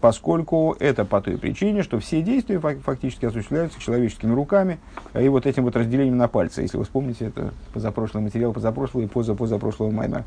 поскольку 0.00 0.76
это 0.78 1.04
по 1.04 1.20
той 1.20 1.38
причине, 1.38 1.82
что 1.82 1.98
все 1.98 2.22
действия 2.22 2.58
фактически 2.58 3.26
осуществляются 3.26 3.80
человеческими 3.80 4.34
руками, 4.34 4.78
и 5.18 5.28
вот 5.28 5.46
этим 5.46 5.64
вот 5.64 5.76
разделением 5.76 6.16
на 6.16 6.28
пальцы. 6.28 6.62
Если 6.62 6.76
вы 6.76 6.84
вспомните, 6.84 7.26
это 7.26 7.52
позапрошлый 7.72 8.22
материал, 8.22 8.52
позапрошлый 8.52 9.04
и 9.04 9.08
поза 9.08 9.34
позапрошлого 9.34 9.90
майна. 9.90 10.24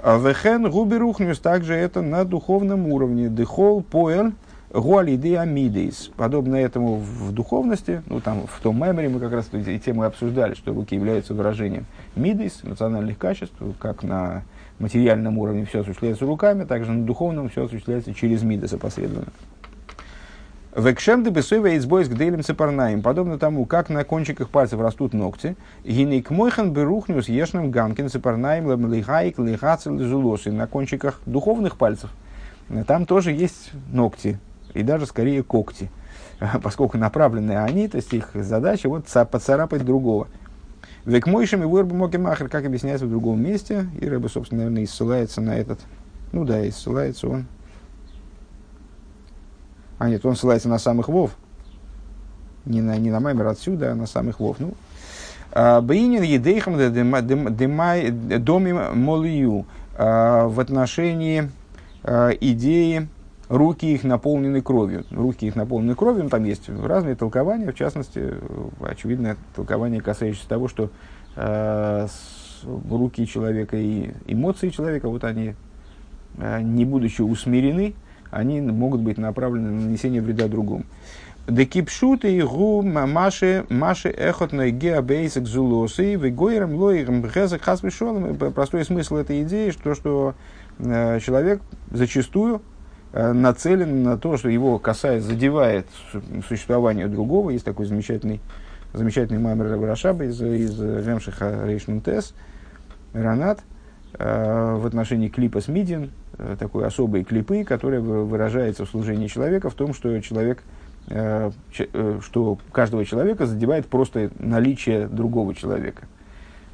А 0.00 0.16
Вехен 0.18 0.70
губерухнюс 0.70 1.38
также 1.40 1.74
это 1.74 2.02
на 2.02 2.24
духовном 2.24 2.86
уровне. 2.86 3.28
Дехол 3.28 3.82
поэл 3.82 4.32
гуалиды 4.70 5.36
амидейс. 5.36 6.10
Подобно 6.16 6.56
этому 6.56 6.96
в 6.96 7.32
духовности, 7.32 8.02
ну 8.06 8.20
там 8.20 8.46
в 8.46 8.60
том 8.60 8.76
меморе 8.76 9.08
мы 9.08 9.18
как 9.18 9.32
раз 9.32 9.48
эти 9.52 9.78
темы 9.78 10.06
обсуждали, 10.06 10.54
что 10.54 10.72
руки 10.72 10.94
являются 10.94 11.34
выражением 11.34 11.86
мидейс, 12.14 12.62
национальных 12.62 13.18
качеств, 13.18 13.56
как 13.78 14.02
на 14.02 14.42
материальном 14.80 15.38
уровне 15.38 15.64
все 15.64 15.80
осуществляется 15.80 16.24
руками, 16.26 16.64
также 16.64 16.92
на 16.92 17.04
духовном 17.04 17.48
все 17.48 17.64
осуществляется 17.64 18.14
через 18.14 18.42
мидас 18.42 18.72
опосредованно. 18.72 19.32
Векшемды 20.76 21.30
бесуева 21.30 21.76
избойс 21.76 22.08
гделем 22.08 22.44
цепарнаем, 22.44 23.02
подобно 23.02 23.36
тому, 23.36 23.64
как 23.64 23.88
на 23.88 24.04
кончиках 24.04 24.48
пальцев 24.48 24.80
растут 24.80 25.12
ногти, 25.12 25.56
гинейк 25.84 26.30
мойхан 26.30 26.72
берухнюс 26.72 27.28
ешным 27.28 27.72
ганкин 27.72 28.08
цепарнаем 28.08 28.70
лемлихайк 28.70 29.38
лихацел 29.38 29.98
зулосы, 29.98 30.52
на 30.52 30.68
кончиках 30.68 31.20
духовных 31.26 31.76
пальцев. 31.76 32.10
Там 32.86 33.06
тоже 33.06 33.32
есть 33.32 33.72
ногти, 33.90 34.38
и 34.74 34.84
даже 34.84 35.06
скорее 35.06 35.42
когти, 35.42 35.90
поскольку 36.62 36.96
направлены 36.96 37.56
они, 37.56 37.88
то 37.88 37.96
есть 37.96 38.12
их 38.12 38.30
задача 38.34 38.88
вот 38.88 39.06
поцарапать 39.30 39.84
другого. 39.84 40.28
Век 41.04 41.26
мойшим 41.26 41.62
и 41.62 41.66
вырбу 41.66 41.94
махер, 41.94 42.48
как 42.48 42.64
объясняется 42.64 43.06
в 43.06 43.10
другом 43.10 43.42
месте, 43.42 43.86
и 44.00 44.06
Рэба, 44.06 44.28
собственно, 44.28 44.62
наверное, 44.62 44.82
и 44.82 44.86
ссылается 44.86 45.40
на 45.40 45.56
этот, 45.56 45.80
ну 46.32 46.44
да, 46.44 46.64
и 46.64 46.70
ссылается 46.70 47.28
он. 47.28 47.46
А 49.98 50.08
нет, 50.08 50.24
он 50.24 50.36
ссылается 50.36 50.68
на 50.68 50.78
самых 50.78 51.08
вов, 51.08 51.32
не 52.64 52.80
на, 52.80 52.96
не 52.98 53.10
на 53.10 53.20
Маймер 53.20 53.46
отсюда, 53.46 53.92
а 53.92 53.94
на 53.94 54.06
самых 54.06 54.38
вов. 54.38 54.56
Ну, 54.60 54.74
а, 55.52 55.80
Бейнин 55.80 56.22
едейхам 56.22 56.76
доми 56.76 58.94
молию 58.94 59.66
а, 59.96 60.46
в 60.46 60.60
отношении 60.60 61.50
а, 62.04 62.30
идеи 62.30 63.08
руки 63.48 63.86
их 63.86 64.04
наполнены 64.04 64.60
кровью. 64.60 65.04
Руки 65.10 65.46
их 65.46 65.56
наполнены 65.56 65.94
кровью, 65.94 66.24
ну, 66.24 66.30
там 66.30 66.44
есть 66.44 66.68
разные 66.68 67.14
толкования, 67.14 67.70
в 67.70 67.74
частности, 67.74 68.34
очевидное 68.80 69.36
толкование, 69.54 70.00
касающееся 70.00 70.48
того, 70.48 70.68
что 70.68 70.90
э, 71.36 72.06
руки 72.90 73.26
человека 73.26 73.76
и 73.76 74.12
эмоции 74.26 74.68
человека, 74.68 75.08
вот 75.08 75.24
они, 75.24 75.54
э, 76.38 76.60
не 76.62 76.84
будучи 76.84 77.22
усмирены, 77.22 77.94
они 78.30 78.60
могут 78.60 79.00
быть 79.00 79.16
направлены 79.16 79.70
на 79.70 79.80
нанесение 79.80 80.20
вреда 80.20 80.48
другому. 80.48 80.84
Декипшуты 81.46 82.36
и 82.36 82.42
гу 82.42 82.82
маши 82.82 83.64
маши 83.70 84.10
эхотной 84.10 84.70
геобейсик 84.70 85.46
зулосы 85.46 86.14
вегойрам 86.16 86.74
лоирам 86.74 87.22
бхезак 87.22 87.62
хасвишолом. 87.62 88.36
Простой 88.36 88.84
смысл 88.84 89.16
этой 89.16 89.42
идеи, 89.44 89.70
что, 89.70 89.94
что 89.94 90.34
э, 90.78 91.20
человек 91.20 91.62
зачастую 91.90 92.60
нацелен 93.12 94.02
на 94.02 94.18
то, 94.18 94.36
что 94.36 94.48
его 94.48 94.78
касается, 94.78 95.28
задевает 95.28 95.86
существование 96.46 97.08
другого. 97.08 97.50
Есть 97.50 97.64
такой 97.64 97.86
замечательный 97.86 98.40
замечательный 98.92 99.38
мамер 99.38 99.80
Рашаба 99.82 100.24
из, 100.24 100.40
из 100.40 100.80
Ремшиха 100.80 101.66
Рейшментес, 101.66 102.34
Ранат, 103.12 103.60
в 104.18 104.86
отношении 104.86 105.28
клипа 105.28 105.60
с 105.60 105.68
Мидин, 105.68 106.10
такой 106.58 106.86
особой 106.86 107.24
клипы, 107.24 107.64
которая 107.64 108.00
выражается 108.00 108.86
в 108.86 108.88
служении 108.88 109.26
человека 109.26 109.68
в 109.68 109.74
том, 109.74 109.92
что 109.92 110.18
человек 110.20 110.62
что 111.06 112.58
каждого 112.72 113.04
человека 113.04 113.46
задевает 113.46 113.86
просто 113.86 114.30
наличие 114.38 115.06
другого 115.06 115.54
человека– 115.54 116.04
Э, 116.17 116.17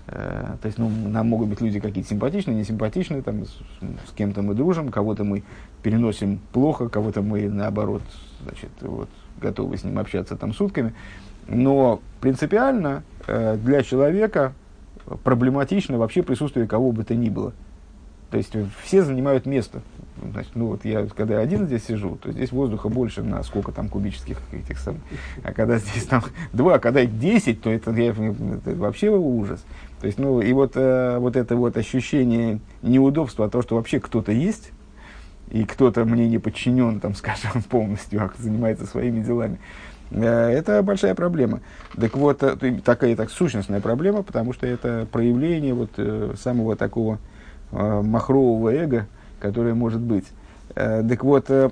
то 0.07 0.61
есть, 0.65 0.79
ну, 0.79 0.91
нам 0.91 1.29
могут 1.29 1.49
быть 1.49 1.61
люди 1.61 1.81
какие-то 1.81 2.11
симпатичные, 2.11 2.57
несимпатичные, 2.57 3.23
там, 3.23 3.45
с, 3.45 3.57
с 4.07 4.13
кем-то 4.15 4.43
мы 4.43 4.55
дружим, 4.55 4.91
кого-то 4.91 5.25
мы 5.25 5.43
переносим 5.83 6.41
плохо, 6.53 6.89
кого-то 6.89 7.23
мы, 7.23 7.49
наоборот, 7.49 8.03
значит, 8.43 8.71
вот, 8.81 9.09
готовы 9.41 9.77
с 9.79 9.85
ним 9.85 9.99
общаться 9.99 10.37
там 10.37 10.53
сутками. 10.53 10.95
Но 11.49 12.01
принципиально 12.21 13.03
э, 13.27 13.57
для 13.57 13.83
человека 13.83 14.53
проблематично 15.23 15.99
вообще 15.99 16.23
присутствие 16.23 16.67
кого 16.67 16.93
бы 16.93 17.05
то 17.05 17.15
ни 17.15 17.29
было. 17.29 17.53
То 18.31 18.39
есть 18.39 18.53
все 18.83 19.05
занимают 19.05 19.47
место. 19.47 19.83
Значит, 20.33 20.53
ну 20.55 20.67
вот 20.67 20.85
я, 20.85 21.07
когда 21.07 21.39
один 21.39 21.67
здесь 21.67 21.85
сижу, 21.85 22.17
то 22.17 22.33
здесь 22.33 22.51
воздуха 22.51 22.89
больше 22.89 23.23
на 23.23 23.43
сколько 23.43 23.71
там 23.73 23.89
кубических 23.89 24.41
этих 24.53 24.79
самых. 24.79 25.03
А 25.43 25.53
когда 25.53 25.79
здесь 25.79 26.05
там 26.07 26.23
два, 26.53 26.75
а 26.75 26.79
когда 26.79 27.03
их 27.03 27.19
десять, 27.19 27.61
то 27.61 27.71
это, 27.71 27.93
я, 27.93 28.11
это 28.11 28.75
вообще 28.77 29.11
ужас. 29.11 29.65
То 30.05 30.09
есть, 30.09 30.19
ну, 30.19 30.43
и 30.43 30.53
вот, 30.53 30.73
э, 30.75 31.17
вот 31.19 31.35
это 31.35 31.57
вот 31.57 31.79
ощущение 31.79 32.61
неудобства, 32.83 33.49
то, 33.49 33.63
что 33.63 33.77
вообще 33.77 34.01
кто-то 34.01 34.33
есть, 34.33 34.71
и 35.51 35.65
кто-то 35.65 36.05
мне 36.05 36.29
не 36.29 36.39
подчинен, 36.39 37.01
там, 37.01 37.15
скажем, 37.15 37.63
полностью, 37.63 38.23
а 38.23 38.31
занимается 38.37 38.85
своими 38.85 39.23
делами, 39.25 39.59
э, 40.11 40.27
это 40.27 40.83
большая 40.83 41.15
проблема. 41.15 41.61
Так 41.99 42.19
вот, 42.19 42.43
э, 42.43 42.81
такая 42.85 43.17
так 43.17 43.31
сущностная 43.31 43.81
проблема, 43.81 44.23
потому 44.23 44.53
что 44.53 44.67
это 44.67 45.09
проявление 45.11 45.73
вот 45.73 45.93
э, 45.97 46.35
самого 46.39 46.77
такого 46.77 47.19
э, 47.73 48.03
махрового 48.03 48.75
эго, 48.75 49.07
которое 49.41 49.73
может 49.73 50.03
быть. 50.03 50.27
Э, 50.75 51.03
так 51.09 51.25
вот, 51.25 51.47
э, 51.49 51.71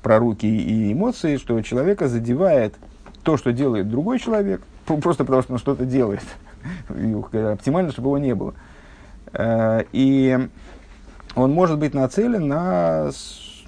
про 0.00 0.20
руки 0.20 0.46
и 0.46 0.92
эмоции, 0.92 1.38
что 1.38 1.60
человека 1.62 2.06
задевает 2.06 2.76
то, 3.24 3.36
что 3.36 3.52
делает 3.52 3.90
другой 3.90 4.20
человек, 4.20 4.62
просто 4.86 5.24
потому 5.24 5.42
что 5.42 5.54
он 5.54 5.58
что-то 5.58 5.84
делает. 5.84 6.22
оптимально, 7.52 7.92
чтобы 7.92 8.08
его 8.08 8.18
не 8.18 8.34
было. 8.34 8.54
Э, 9.32 9.84
и 9.92 10.48
он 11.34 11.52
может 11.52 11.78
быть 11.78 11.94
нацелен 11.94 12.48
на, 12.48 13.10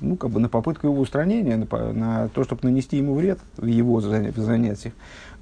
ну, 0.00 0.16
как 0.16 0.30
бы 0.30 0.40
на 0.40 0.48
попытку 0.48 0.88
его 0.88 1.00
устранения, 1.00 1.56
на, 1.56 1.92
на 1.92 2.28
то, 2.28 2.44
чтобы 2.44 2.62
нанести 2.64 2.96
ему 2.96 3.14
вред 3.14 3.38
в 3.56 3.66
его 3.66 4.00
занятиях. 4.00 4.94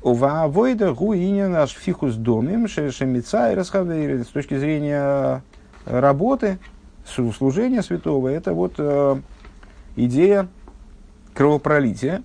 Ваавойда 0.02 0.92
гуиня 0.92 1.48
наш 1.48 1.70
фихус 1.70 2.14
домим 2.14 2.68
шемица 2.68 3.52
и 3.52 3.54
расхавейрит. 3.54 4.26
С 4.26 4.30
точки 4.30 4.58
зрения 4.58 5.42
работы, 5.84 6.58
служения 7.06 7.82
святого, 7.82 8.28
это 8.28 8.54
вот 8.54 8.74
э, 8.78 9.20
идея 9.96 10.48
кровопролития, 11.34 12.22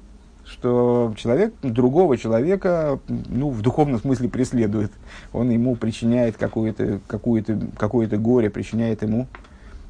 что 0.55 1.13
человек 1.17 1.53
другого 1.61 2.17
человека 2.17 2.99
ну, 3.09 3.49
в 3.49 3.61
духовном 3.61 3.99
смысле 3.99 4.29
преследует. 4.29 4.91
Он 5.33 5.49
ему 5.49 5.75
причиняет 5.75 6.37
какое-то 6.37 7.01
какое 7.07 7.43
какое 7.77 8.07
горе, 8.07 8.49
причиняет 8.49 9.01
ему, 9.01 9.27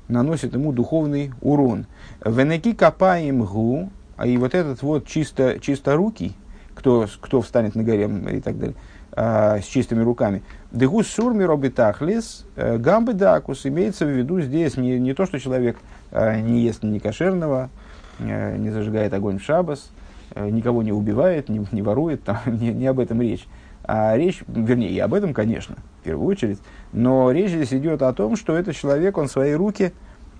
наносит 0.07 0.53
ему 0.55 0.71
духовный 0.71 1.31
урон. 1.41 1.85
Венеки 2.25 2.73
копаем 2.73 3.45
гу, 3.45 3.89
а 4.17 4.25
и 4.25 4.37
вот 4.37 4.55
этот 4.55 4.81
вот 4.81 5.05
чисто, 5.05 5.59
чисто 5.59 5.95
руки, 5.95 6.33
кто, 6.73 7.07
кто 7.21 7.41
встанет 7.41 7.75
на 7.75 7.83
горе 7.83 8.09
и 8.33 8.41
так 8.41 8.57
далее, 8.57 8.75
а, 9.11 9.59
с 9.59 9.65
чистыми 9.65 10.01
руками. 10.01 10.41
Дегус 10.71 11.07
сурми 11.07 11.43
робитахлис 11.43 12.43
э, 12.55 12.77
гамбы 12.77 13.13
дакус 13.13 13.67
имеется 13.67 14.05
в 14.05 14.09
виду 14.09 14.41
здесь 14.41 14.77
не, 14.77 14.99
не 14.99 15.13
то, 15.13 15.27
что 15.27 15.39
человек 15.39 15.77
а, 16.11 16.39
не 16.41 16.61
ест 16.61 16.81
ни 16.81 16.97
кошерного, 16.97 17.69
э, 18.17 18.57
не 18.57 18.71
зажигает 18.71 19.13
огонь 19.13 19.37
в 19.37 19.43
шабас, 19.43 19.91
никого 20.35 20.83
не 20.83 20.91
убивает, 20.91 21.49
не, 21.49 21.65
не 21.71 21.81
ворует, 21.81 22.23
там, 22.23 22.37
не, 22.45 22.71
не 22.73 22.87
об 22.87 22.99
этом 22.99 23.21
речь. 23.21 23.47
А 23.83 24.17
речь, 24.17 24.43
вернее, 24.47 24.89
и 24.89 24.99
об 24.99 25.13
этом, 25.13 25.33
конечно, 25.33 25.75
в 26.01 26.03
первую 26.03 26.27
очередь, 26.27 26.59
но 26.91 27.31
речь 27.31 27.51
здесь 27.51 27.73
идет 27.73 28.01
о 28.01 28.13
том, 28.13 28.35
что 28.35 28.55
этот 28.55 28.75
человек, 28.75 29.17
он 29.17 29.27
свои 29.27 29.53
руки 29.53 29.93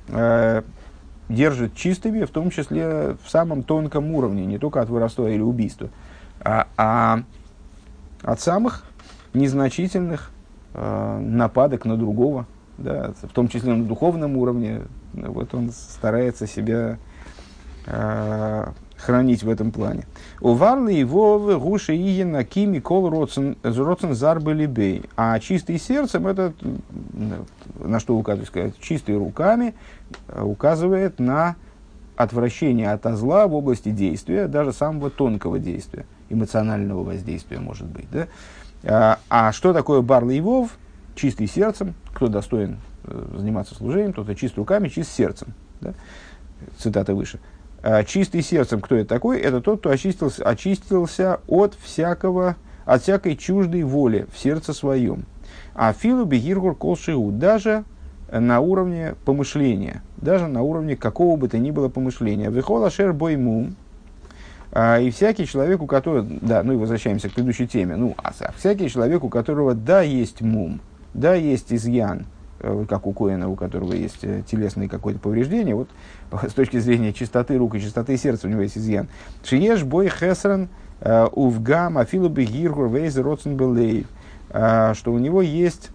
э, 0.08 0.64
держит 1.30 1.76
чистыми, 1.76 2.24
в 2.24 2.32
том 2.32 2.50
числе 2.50 3.16
в 3.24 3.30
самом 3.30 3.64
тонком 3.64 4.12
уровне, 4.16 4.46
не 4.46 4.58
только 4.58 4.82
от 4.82 4.90
воровства 4.90 5.30
или 5.30 5.42
убийства, 5.42 5.90
а, 6.42 6.68
а 6.78 7.24
от 8.24 8.40
самых 8.40 8.84
незначительных 9.34 10.32
э, 10.74 11.20
нападок 11.20 11.86
на 11.86 11.98
другого, 11.98 12.48
да, 12.78 13.14
в 13.22 13.34
том 13.34 13.48
числе 13.48 13.74
на 13.74 13.86
духовном 13.86 14.38
уровне. 14.38 14.82
Вот 15.14 15.54
он 15.54 15.72
старается 15.72 16.48
себя 16.48 16.98
э, 17.86 18.66
хранить 18.98 19.44
в 19.44 19.50
этом 19.50 19.72
плане. 19.72 20.06
У 20.42 20.54
Варлы 20.54 20.94
его 20.94 21.60
гуши 21.60 21.96
и 21.96 22.44
кими 22.46 22.80
кол 22.80 23.10
роцен 23.10 24.16
зарбали 24.16 24.66
бей. 24.66 25.04
А 25.16 25.40
чистый 25.40 25.78
сердцем 25.78 26.28
это 26.28 26.54
на 27.80 28.00
что 28.00 28.16
указывает 28.16 28.48
сказать, 28.48 28.74
чистый 28.80 29.18
руками 29.18 29.76
э, 30.28 30.42
указывает 30.42 31.20
на 31.20 31.56
отвращение 32.16 32.92
от 32.92 33.04
зла 33.18 33.48
в 33.48 33.54
области 33.54 33.90
действия, 33.90 34.48
даже 34.48 34.72
самого 34.72 35.10
тонкого 35.10 35.60
действия, 35.60 36.06
эмоционального 36.30 37.04
воздействия, 37.04 37.60
может 37.60 37.88
быть. 37.88 38.08
Да? 38.12 38.28
А, 38.84 39.20
а 39.30 39.52
что 39.52 39.74
такое 39.74 40.02
Барла 40.02 40.32
и 40.32 40.40
Вов? 40.40 40.78
Чистый 41.16 41.48
сердцем, 41.48 41.94
кто 42.14 42.28
достоин 42.28 42.78
э, 43.04 43.26
заниматься 43.38 43.76
служением, 43.76 44.14
тот 44.14 44.30
и 44.30 44.36
чист 44.36 44.58
руками, 44.58 44.88
чист 44.88 45.12
сердцем. 45.12 45.54
Да? 45.82 45.94
Цитата 46.78 47.14
выше. 47.14 47.40
А, 47.88 48.04
чистый 48.04 48.42
сердцем, 48.42 48.82
кто 48.82 48.96
это 48.96 49.08
такой? 49.08 49.40
Это 49.40 49.62
тот, 49.62 49.78
кто 49.80 49.92
очистился, 49.92 50.44
очистился 50.44 51.40
от 51.48 51.76
всякого, 51.80 52.56
от 52.84 53.04
всякой 53.04 53.36
чуждой 53.36 53.84
воли 53.84 54.26
в 54.34 54.40
сердце 54.40 54.74
своем. 54.74 55.26
А 55.76 55.94
филу 55.94 56.26
бегиргур 56.26 56.76
колшиу, 56.76 57.30
даже 57.32 57.84
на 58.32 58.60
уровне 58.60 59.14
помышления, 59.24 60.02
даже 60.18 60.48
на 60.48 60.64
уровне 60.64 60.96
какого 60.96 61.38
бы 61.38 61.48
то 61.48 61.60
ни 61.60 61.70
было 61.70 61.88
помышления. 61.88 62.50
Вихола 62.50 62.90
шер 62.90 63.14
бойму, 63.14 63.74
а, 64.72 65.00
и 65.00 65.12
всякий 65.12 65.46
человек, 65.46 65.84
у 65.84 65.86
которого, 65.86 66.26
да, 66.42 66.64
ну 66.64 66.74
и 66.74 66.78
возвращаемся 66.78 67.30
к 67.30 67.34
предыдущей 67.34 67.68
теме, 67.68 67.98
ну, 67.98 68.16
а 68.18 68.34
всякий 68.58 68.90
человек, 68.90 69.24
у 69.24 69.30
которого, 69.30 69.76
да, 69.76 70.02
есть 70.02 70.42
мум, 70.42 70.82
да, 71.14 71.36
есть 71.36 71.72
изъян, 71.72 72.26
как 72.60 73.06
у 73.06 73.14
Коина, 73.14 73.50
у 73.50 73.56
которого 73.56 73.94
есть 73.94 74.24
э, 74.24 74.42
телесные 74.50 74.90
какое-то 74.90 75.20
повреждение, 75.20 75.76
вот 75.76 75.90
с 76.32 76.54
точки 76.54 76.80
зрения 76.80 77.14
чистоты 77.14 77.58
рук 77.58 77.76
и 77.76 77.82
чистоты 77.82 78.18
сердца 78.18 78.48
у 78.48 78.50
него 78.50 78.62
есть 78.62 78.78
изъян. 78.78 79.08
Шиеш 79.44 79.84
бой 79.84 80.10
хесран 80.10 80.70
э, 81.02 81.28
увгам 81.32 81.98
афилу 81.98 82.30
бегиргур 82.30 82.88
вейз 82.88 83.18
родсен 83.18 83.58
что 84.50 85.12
у 85.12 85.18
него 85.18 85.42
есть 85.42 85.90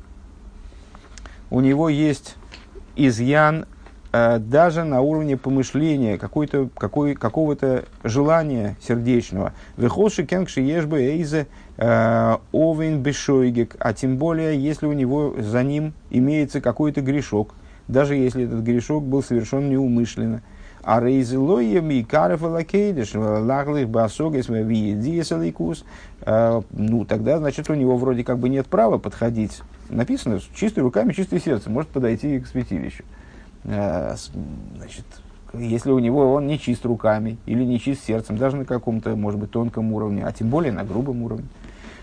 у 1.51 1.61
него 1.61 1.89
есть 1.89 2.37
изъян 2.95 3.65
даже 4.13 4.83
на 4.83 5.01
уровне 5.03 5.37
помышления, 5.37 6.19
какой-то, 6.19 6.69
какой, 6.77 7.15
какого-то 7.15 7.85
желания 8.03 8.77
сердечного. 8.83 9.53
Вехолши 9.77 10.27
кенгши 10.27 10.61
ешбы 10.61 11.01
эйзе 11.01 11.47
Э, 11.47 11.70
Овен 11.81 13.03
бешойгек, 13.03 13.77
а 13.79 13.95
тем 13.95 14.19
более, 14.19 14.63
если 14.63 14.87
у 14.87 14.93
него 14.93 15.35
за 15.39 15.63
ним 15.63 15.95
имеется 16.11 16.61
какой-то 16.61 17.01
грешок, 17.01 17.55
даже 17.89 18.17
если 18.17 18.45
этот 18.45 18.61
грешок 18.61 19.03
был 19.03 19.23
совершен 19.23 19.69
неумышленно. 19.71 20.43
А 20.83 21.01
рейзелоем 21.01 21.91
и 21.91 22.03
карев 22.03 22.43
лакейдеш, 22.43 23.15
лаглых 23.15 23.89
басогес 23.89 24.49
виедиесаликус, 24.49 25.85
э, 26.23 26.63
ну, 26.71 27.05
тогда, 27.05 27.39
значит, 27.39 27.69
у 27.69 27.75
него 27.75 27.97
вроде 27.97 28.25
как 28.25 28.39
бы 28.39 28.49
нет 28.49 28.67
права 28.67 28.97
подходить. 28.97 29.61
Написано, 29.91 30.41
чистыми 30.55 30.85
руками, 30.85 31.13
чистое 31.13 31.41
сердце, 31.41 31.69
может 31.69 31.91
подойти 31.91 32.41
к 32.41 32.47
святилищу. 32.47 33.05
Э, 33.65 34.15
значит, 34.77 35.05
если 35.53 35.91
у 35.91 35.99
него 35.99 36.33
он 36.33 36.47
не 36.47 36.59
чист 36.59 36.87
руками 36.87 37.37
или 37.45 37.63
не 37.65 37.79
чист 37.79 38.07
сердцем, 38.07 38.39
даже 38.39 38.57
на 38.57 38.65
каком-то, 38.65 39.17
может 39.17 39.39
быть, 39.39 39.51
тонком 39.51 39.93
уровне, 39.93 40.25
а 40.25 40.33
тем 40.33 40.49
более 40.49 40.73
на 40.73 40.85
грубом 40.85 41.23
уровне, 41.23 41.47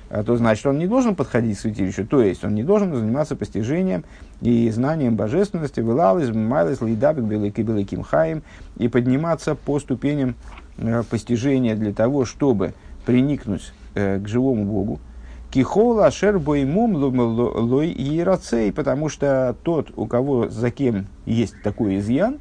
то 0.09 0.37
значит, 0.37 0.65
он 0.65 0.77
не 0.77 0.87
должен 0.87 1.15
подходить 1.15 1.57
к 1.57 1.61
святилищу, 1.61 2.07
то 2.07 2.21
есть 2.21 2.43
он 2.43 2.55
не 2.55 2.63
должен 2.63 2.95
заниматься 2.95 3.35
постижением 3.35 4.05
и 4.41 4.69
знанием 4.69 5.15
божественности, 5.15 5.81
вылалыз, 5.81 6.33
майлыз, 6.33 6.81
лейдабик, 6.81 7.23
белыки, 7.23 7.61
белыким 7.61 8.03
хаим, 8.03 8.43
и 8.77 8.87
подниматься 8.87 9.55
по 9.55 9.79
ступеням 9.79 10.35
э, 10.77 11.03
постижения 11.09 11.75
для 11.75 11.93
того, 11.93 12.25
чтобы 12.25 12.73
приникнуть 13.05 13.73
э, 13.95 14.19
к 14.19 14.27
живому 14.27 14.65
Богу. 14.65 14.99
Кихола 15.51 16.11
шер 16.11 16.39
боймум 16.39 16.95
лой 16.95 17.91
иерацей, 17.91 18.71
потому 18.71 19.09
что 19.09 19.55
тот, 19.63 19.91
у 19.95 20.05
кого 20.05 20.49
за 20.49 20.71
кем 20.71 21.07
есть 21.25 21.55
такой 21.63 21.99
изъян, 21.99 22.39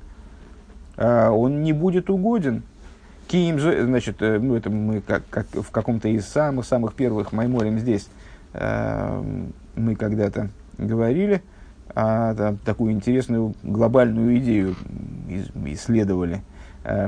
э, 0.96 1.28
он 1.28 1.62
не 1.62 1.72
будет 1.72 2.10
угоден 2.10 2.62
Киим, 3.28 3.58
значит, 3.58 4.20
ну, 4.20 4.54
это 4.54 4.70
мы 4.70 5.00
как, 5.00 5.22
как 5.30 5.46
в 5.52 5.70
каком-то 5.70 6.08
из 6.08 6.26
самых-самых 6.26 6.94
первых 6.94 7.32
майморем 7.32 7.78
здесь 7.78 8.08
мы 8.54 9.96
когда-то 9.96 10.50
говорили, 10.78 11.42
а, 11.94 12.34
там, 12.34 12.56
такую 12.58 12.92
интересную 12.92 13.54
глобальную 13.62 14.38
идею 14.38 14.74
исследовали, 15.66 16.42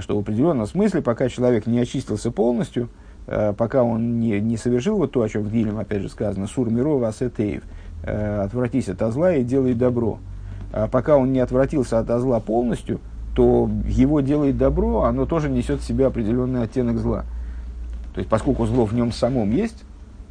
что 0.01 0.17
в 0.17 0.21
определенном 0.21 0.67
смысле, 0.67 1.03
пока 1.03 1.29
человек 1.29 1.67
не 1.67 1.79
очистился 1.79 2.31
полностью, 2.31 2.89
пока 3.27 3.83
он 3.83 4.21
не, 4.21 4.41
не 4.41 4.57
совершил 4.57 4.97
вот 4.97 5.13
то, 5.13 5.23
о 5.23 5.29
чем 5.29 5.43
в 5.43 5.51
Дилем, 5.51 5.79
опять 5.79 6.03
же, 6.03 6.09
сказано, 6.09 6.47
«Сур 6.47 6.71
мирова 6.71 7.09
асетеев», 7.09 7.63
«Отвратись 8.03 8.89
от 8.89 9.01
зла 9.13 9.35
и 9.35 9.45
делай 9.45 9.75
добро». 9.75 10.19
А 10.73 10.87
пока 10.89 11.17
он 11.17 11.33
не 11.33 11.41
отвратился 11.41 11.99
от 11.99 12.09
зла 12.21 12.41
полностью, 12.41 13.01
то 13.39 13.71
его 13.87 14.21
делает 14.21 14.59
добро, 14.59 15.05
оно 15.05 15.25
тоже 15.25 15.49
несет 15.49 15.81
в 15.81 15.85
себе 15.85 16.07
определенный 16.07 16.65
оттенок 16.65 16.99
зла. 16.99 17.25
То 18.13 18.19
есть, 18.19 18.29
поскольку 18.29 18.67
зло 18.67 18.85
в 18.85 18.93
нем 18.95 19.13
самом 19.13 19.53
есть, 19.53 19.85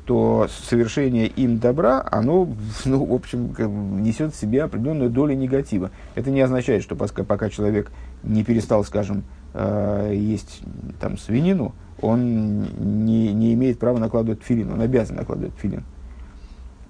то 0.04 0.48
совершение 0.50 1.28
им 1.28 1.58
добра, 1.58 2.06
оно, 2.12 2.50
ну, 2.86 3.06
в 3.06 3.14
общем, 3.14 4.04
несет 4.04 4.34
в 4.34 4.38
себе 4.38 4.62
определенную 4.62 5.10
долю 5.10 5.36
негатива. 5.36 5.92
Это 6.16 6.32
не 6.32 6.42
означает, 6.42 6.84
что 6.84 6.98
пока, 6.98 7.24
пока 7.24 7.50
человек 7.50 7.94
не 8.24 8.44
перестал, 8.44 8.84
скажем, 8.84 9.24
э, 9.54 10.12
есть 10.14 10.60
там, 11.00 11.18
свинину, 11.18 11.74
он 12.02 12.64
не, 13.06 13.32
не 13.32 13.54
имеет 13.54 13.80
права 13.80 14.00
накладывать 14.00 14.44
филин, 14.44 14.74
он 14.74 14.82
обязан 14.82 15.16
накладывать 15.16 15.54
филин 15.58 15.86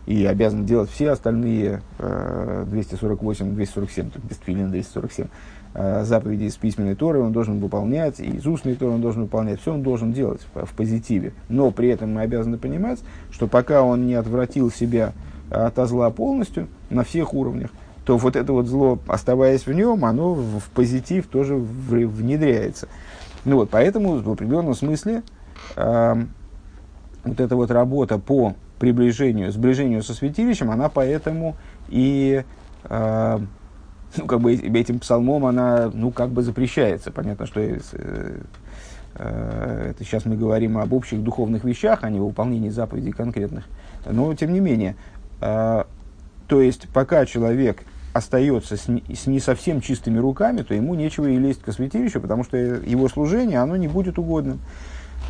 и 0.08 0.26
обязан 0.26 0.66
делать 0.66 0.90
все 0.90 1.12
остальные 1.12 1.82
э, 2.00 2.66
248, 2.68 3.54
247, 3.54 4.10
без 4.24 4.38
твилина 4.38 4.70
247 4.70 5.26
э, 5.26 5.28
заповеди 5.78 6.46
из 6.46 6.56
письменной 6.56 6.96
Торы 6.96 7.20
он 7.20 7.32
должен 7.32 7.60
выполнять, 7.60 8.20
и 8.20 8.26
из 8.26 8.48
устной 8.48 8.76
Торы 8.76 8.94
он 8.94 9.02
должен 9.02 9.24
выполнять, 9.24 9.62
все 9.62 9.74
он 9.74 9.84
должен 9.84 10.12
делать 10.12 10.42
в, 10.56 10.74
позитиве. 10.74 11.34
Но 11.50 11.70
при 11.72 11.90
этом 11.90 12.14
мы 12.14 12.22
обязаны 12.22 12.58
понимать, 12.58 13.00
что 13.32 13.48
пока 13.48 13.84
он 13.84 14.08
не 14.08 14.16
отвратил 14.16 14.72
себя 14.72 15.14
от 15.50 15.76
зла 15.88 16.10
полностью 16.10 16.68
на 16.90 17.04
всех 17.04 17.34
уровнях, 17.34 17.70
то 18.06 18.18
вот 18.18 18.36
это 18.36 18.54
вот 18.54 18.68
зло, 18.68 19.00
оставаясь 19.08 19.68
в 19.68 19.74
нем, 19.74 20.06
оно 20.06 20.34
в, 20.34 20.64
позитив 20.74 21.28
тоже 21.28 21.56
внедряется. 21.56 22.88
Ну 23.44 23.58
вот, 23.58 23.70
поэтому 23.70 24.18
в 24.18 24.32
определенном 24.32 24.74
смысле 24.74 25.24
э, 25.76 26.16
вот 27.24 27.40
эта 27.40 27.56
вот 27.56 27.70
работа 27.70 28.18
по 28.18 28.56
приближению, 28.80 29.52
сближению 29.52 30.04
со 30.04 30.14
святилищем, 30.14 30.72
она 30.72 30.90
поэтому 30.90 31.56
и 31.90 32.44
э, 32.86 33.40
ну, 34.16 34.26
как 34.26 34.40
бы 34.40 34.54
этим 34.56 35.00
псалмом 35.00 35.46
она 35.46 35.92
ну, 35.94 36.12
как 36.12 36.30
бы 36.30 36.42
запрещается. 36.42 37.12
Понятно, 37.12 37.46
что 37.46 37.60
э, 37.60 37.80
э, 39.16 39.92
это 39.92 40.04
сейчас 40.04 40.26
мы 40.26 40.38
говорим 40.38 40.78
об 40.78 40.94
общих 40.94 41.22
духовных 41.22 41.64
вещах, 41.64 42.00
а 42.04 42.10
не 42.10 42.20
о 42.20 42.24
выполнении 42.24 42.70
заповедей 42.70 43.12
конкретных. 43.12 43.66
Но 44.10 44.34
тем 44.34 44.54
не 44.54 44.60
менее, 44.60 44.96
э, 45.42 45.84
то 46.48 46.62
есть 46.62 46.88
пока 46.90 47.26
человек 47.26 47.84
остается 48.14 48.78
с 48.78 48.88
с 48.88 49.28
не 49.28 49.40
совсем 49.40 49.82
чистыми 49.82 50.18
руками, 50.18 50.62
то 50.62 50.74
ему 50.74 50.96
нечего 50.96 51.28
и 51.28 51.38
лезть 51.38 51.62
к 51.62 51.72
святилищу, 51.72 52.20
потому 52.22 52.44
что 52.44 52.58
его 52.58 53.10
служение, 53.10 53.60
оно 53.60 53.76
не 53.76 53.88
будет 53.88 54.18
угодным. 54.18 54.60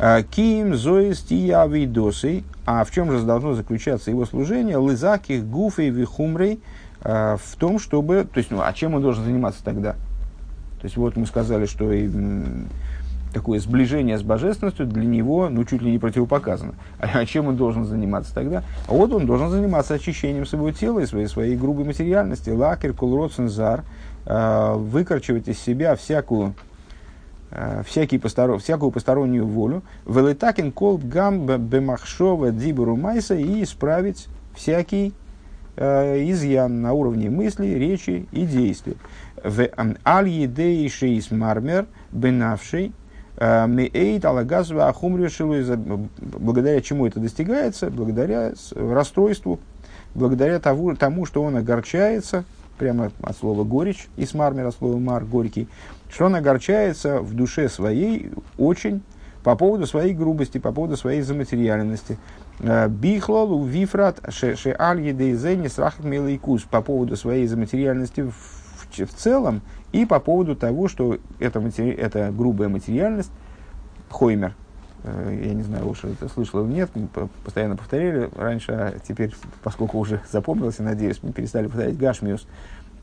Э, 0.00 0.22
Ким, 0.22 0.74
Зоис, 0.74 1.20
Тия, 1.20 1.62
Авидосой. 1.62 2.44
А 2.64 2.84
в 2.84 2.90
чем 2.90 3.10
же 3.10 3.24
должно 3.24 3.54
заключаться 3.54 4.10
его 4.10 4.24
служение? 4.26 4.76
Лызаких, 4.76 5.44
Гуфей, 5.44 5.90
Вихумрей. 5.90 6.60
Э, 7.02 7.36
в 7.42 7.56
том, 7.56 7.78
чтобы... 7.78 8.26
То 8.32 8.38
есть, 8.38 8.50
ну, 8.50 8.60
а 8.62 8.72
чем 8.72 8.94
он 8.94 9.02
должен 9.02 9.24
заниматься 9.24 9.62
тогда? 9.62 9.92
То 9.92 10.84
есть, 10.84 10.96
вот 10.96 11.16
мы 11.16 11.26
сказали, 11.26 11.66
что 11.66 11.92
и, 11.92 12.08
такое 13.32 13.60
сближение 13.60 14.18
с 14.18 14.22
божественностью 14.22 14.86
для 14.86 15.04
него, 15.04 15.48
ну, 15.48 15.64
чуть 15.64 15.82
ли 15.82 15.90
не 15.90 15.98
противопоказано. 15.98 16.74
А, 16.98 17.18
а 17.18 17.26
чем 17.26 17.48
он 17.48 17.56
должен 17.56 17.84
заниматься 17.84 18.34
тогда? 18.34 18.64
А 18.86 18.92
вот 18.92 19.12
он 19.12 19.26
должен 19.26 19.50
заниматься 19.50 19.94
очищением 19.94 20.46
своего 20.46 20.72
тела 20.72 21.00
и 21.00 21.06
своей, 21.06 21.26
своей 21.26 21.56
грубой 21.56 21.84
материальности. 21.84 22.50
Лакер, 22.50 22.94
кулроцензар, 22.94 23.84
э, 24.26 24.74
выкорчевать 24.76 25.48
из 25.48 25.58
себя 25.58 25.94
всякую 25.96 26.54
всякий 27.86 28.18
посторон, 28.18 28.58
всякую 28.58 28.90
постороннюю 28.90 29.46
волю, 29.46 29.82
велитакин 30.06 30.70
кол 30.70 31.00
гам 31.02 31.46
бемахшова 31.46 32.50
дибуру 32.50 32.94
майса 32.94 33.36
и 33.36 33.62
исправить 33.62 34.28
всякий 34.54 35.14
изъян 35.78 36.80
на 36.80 36.92
уровне 36.92 37.30
мысли, 37.30 37.66
речи 37.66 38.26
и 38.32 38.44
действий. 38.44 38.96
В 39.42 39.68
аль 40.04 40.28
едей 40.28 40.88
шейс 40.88 41.30
мармер 41.30 41.86
бенавший 42.10 42.92
э, 43.36 43.66
меэйт 43.66 44.24
благодаря 46.18 46.80
чему 46.80 47.06
это 47.06 47.20
достигается? 47.20 47.90
Благодаря 47.90 48.52
расстройству, 48.74 49.60
благодаря 50.14 50.58
тому, 50.58 50.96
тому, 50.96 51.26
что 51.26 51.42
он 51.42 51.56
огорчается, 51.56 52.44
прямо 52.78 53.12
от 53.22 53.36
слова 53.36 53.64
горечь, 53.64 54.08
и 54.16 54.26
с 54.26 54.34
мармера 54.34 54.70
слова 54.70 54.98
мар, 54.98 55.24
горький, 55.24 55.68
что 56.10 56.26
он 56.26 56.34
огорчается 56.34 57.20
в 57.20 57.34
душе 57.34 57.68
своей 57.68 58.30
очень 58.56 59.02
по 59.42 59.56
поводу 59.56 59.86
своей 59.86 60.14
грубости, 60.14 60.58
по 60.58 60.72
поводу 60.72 60.96
своей 60.96 61.22
заматериальности. 61.22 62.18
Э, 62.60 62.88
Бихлол, 62.88 63.64
Вифрат, 63.64 64.20
Ше 64.30 64.76
Аль 64.78 65.00
Едейзени, 65.00 65.68
Срахат 65.68 66.04
Мелайкус, 66.04 66.62
по 66.62 66.82
поводу 66.82 67.16
своей 67.16 67.46
заматериальности 67.46 68.22
в, 68.22 68.34
в, 68.90 69.14
целом 69.14 69.62
и 69.92 70.04
по 70.04 70.18
поводу 70.18 70.56
того, 70.56 70.88
что 70.88 71.18
эта, 71.38 71.60
матери, 71.60 71.90
эта 71.90 72.32
грубая 72.32 72.68
материальность, 72.68 73.30
Хоймер, 74.10 74.54
э, 75.04 75.42
я 75.44 75.54
не 75.54 75.62
знаю, 75.62 75.88
уж 75.88 76.04
это 76.04 76.28
слышал 76.28 76.64
или 76.64 76.74
нет, 76.74 76.90
мы 76.94 77.08
постоянно 77.44 77.76
повторяли 77.76 78.28
раньше, 78.36 78.72
а 78.72 78.98
теперь, 79.06 79.34
поскольку 79.62 79.98
уже 79.98 80.20
запомнился, 80.30 80.82
надеюсь, 80.82 81.20
мы 81.22 81.32
перестали 81.32 81.66
повторять 81.66 81.96
Гашмиус 81.96 82.46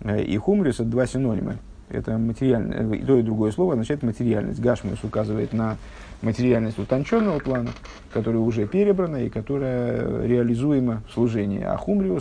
э, 0.01 0.21
и 0.21 0.37
Хумриус, 0.37 0.75
это 0.75 0.89
два 0.89 1.05
синонима. 1.05 1.55
Это 1.87 2.17
материальное, 2.17 2.95
и 2.95 3.03
то 3.03 3.15
и 3.15 3.21
другое 3.21 3.51
слово 3.51 3.73
означает 3.73 4.01
материальность. 4.01 4.59
Гашмиус 4.59 5.03
указывает 5.03 5.53
на 5.53 5.77
материальность 6.21 6.79
утонченного 6.79 7.39
плана, 7.39 7.71
которая 8.11 8.41
уже 8.41 8.67
перебрана 8.67 9.17
и 9.17 9.29
которая 9.29 10.25
реализуема 10.25 11.03
в 11.09 11.13
служении, 11.13 11.61
а 11.61 11.77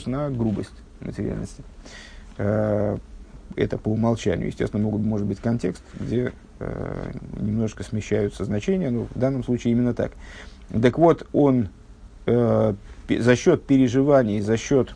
на 0.07 0.31
грубость 0.31 0.75
материальности. 1.01 1.63
Э, 2.39 2.99
это 3.57 3.79
по 3.79 3.89
умолчанию. 3.89 4.49
Естественно, 4.49 4.83
могут, 4.83 5.03
может 5.03 5.27
быть 5.27 5.39
контекст, 5.41 5.83
где 5.99 6.33
э, 6.59 7.13
немножко 7.41 7.85
смещаются 7.85 8.45
значения, 8.45 8.91
но 8.91 9.07
в 9.15 9.19
данном 9.19 9.45
случае 9.45 9.73
именно 9.73 9.95
так. 9.95 10.13
Так 10.83 10.99
вот, 10.99 11.27
он 11.33 11.69
э, 12.27 12.75
за 13.09 13.37
счет 13.37 13.65
переживаний, 13.65 14.41
за 14.41 14.57
счет 14.57 14.95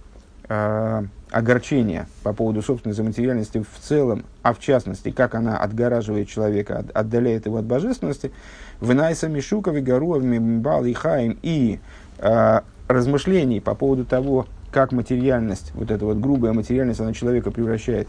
э, 1.30 1.36
огорчения 1.36 2.06
по 2.22 2.32
поводу 2.32 2.62
собственной 2.62 2.94
заматериальности 2.94 3.62
в 3.62 3.80
целом, 3.80 4.24
а 4.42 4.52
в 4.52 4.60
частности, 4.60 5.10
как 5.10 5.34
она 5.34 5.58
отгораживает 5.58 6.28
человека, 6.28 6.84
отдаляет 6.94 7.46
его 7.46 7.58
от 7.58 7.64
божественности, 7.64 8.32
вынайса 8.80 9.28
Мишуков 9.28 9.76
и 9.76 9.80
Гаруав 9.80 10.22
Мимбал 10.22 10.84
и 10.84 10.92
Хаим 10.92 11.38
и 11.42 11.80
э, 12.18 12.60
размышлений 12.88 13.60
по 13.60 13.74
поводу 13.74 14.04
того, 14.04 14.46
как 14.70 14.92
материальность, 14.92 15.72
вот 15.74 15.90
эта 15.90 16.04
вот 16.04 16.18
грубая 16.18 16.52
материальность, 16.52 17.00
она 17.00 17.12
человека 17.12 17.50
превращает 17.50 18.08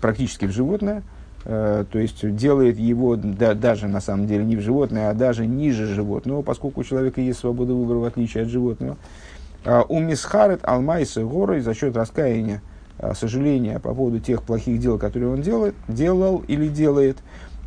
практически 0.00 0.46
в 0.46 0.50
животное, 0.50 1.02
э, 1.44 1.84
то 1.90 1.98
есть 1.98 2.34
делает 2.36 2.78
его 2.78 3.16
да, 3.16 3.54
даже 3.54 3.86
на 3.88 4.00
самом 4.00 4.26
деле 4.26 4.44
не 4.44 4.56
в 4.56 4.60
животное, 4.60 5.10
а 5.10 5.14
даже 5.14 5.46
ниже 5.46 5.86
животного, 5.86 6.42
поскольку 6.42 6.80
у 6.80 6.84
человека 6.84 7.20
есть 7.20 7.40
свобода 7.40 7.74
выбора 7.74 7.98
в 7.98 8.04
отличие 8.04 8.44
от 8.44 8.48
животного. 8.48 8.92
А, 8.94 9.29
у 9.64 10.00
Мисхарет 10.00 10.60
Алмайса 10.62 11.22
горой 11.22 11.60
за 11.60 11.74
счет 11.74 11.96
раскаяния, 11.96 12.62
а, 13.02 13.14
сожаления 13.14 13.78
по 13.78 13.94
поводу 13.94 14.20
тех 14.20 14.42
плохих 14.42 14.78
дел, 14.78 14.98
которые 14.98 15.32
он 15.32 15.40
делает, 15.40 15.74
делал 15.88 16.44
или 16.46 16.68
делает. 16.68 17.16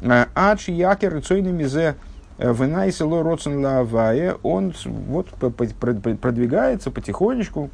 А, 0.04 0.28
Ачи 0.36 0.72
Якер 0.72 1.24
Цойнемизе 1.24 1.96
э, 2.38 2.54
Венайсело 2.54 3.24
Роцен 3.24 3.66
Лавае, 3.66 4.36
он 4.44 4.76
вот 4.86 5.30
продвигается 5.32 6.92
потихонечку 6.92 7.72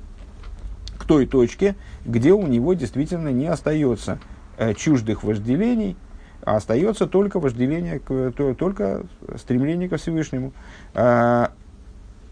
к 0.97 1.03
той 1.03 1.25
точке, 1.25 1.75
где 2.05 2.31
у 2.31 2.47
него 2.47 2.75
действительно 2.75 3.29
не 3.29 3.47
остается 3.47 4.19
э, 4.57 4.73
чуждых 4.73 5.23
вожделений, 5.23 5.97
а 6.43 6.55
остается 6.55 7.07
только 7.07 7.41
вожделение, 7.41 7.99
только 7.99 9.03
стремление 9.35 9.89
к 9.89 9.97
Всевышнему. 9.97 10.53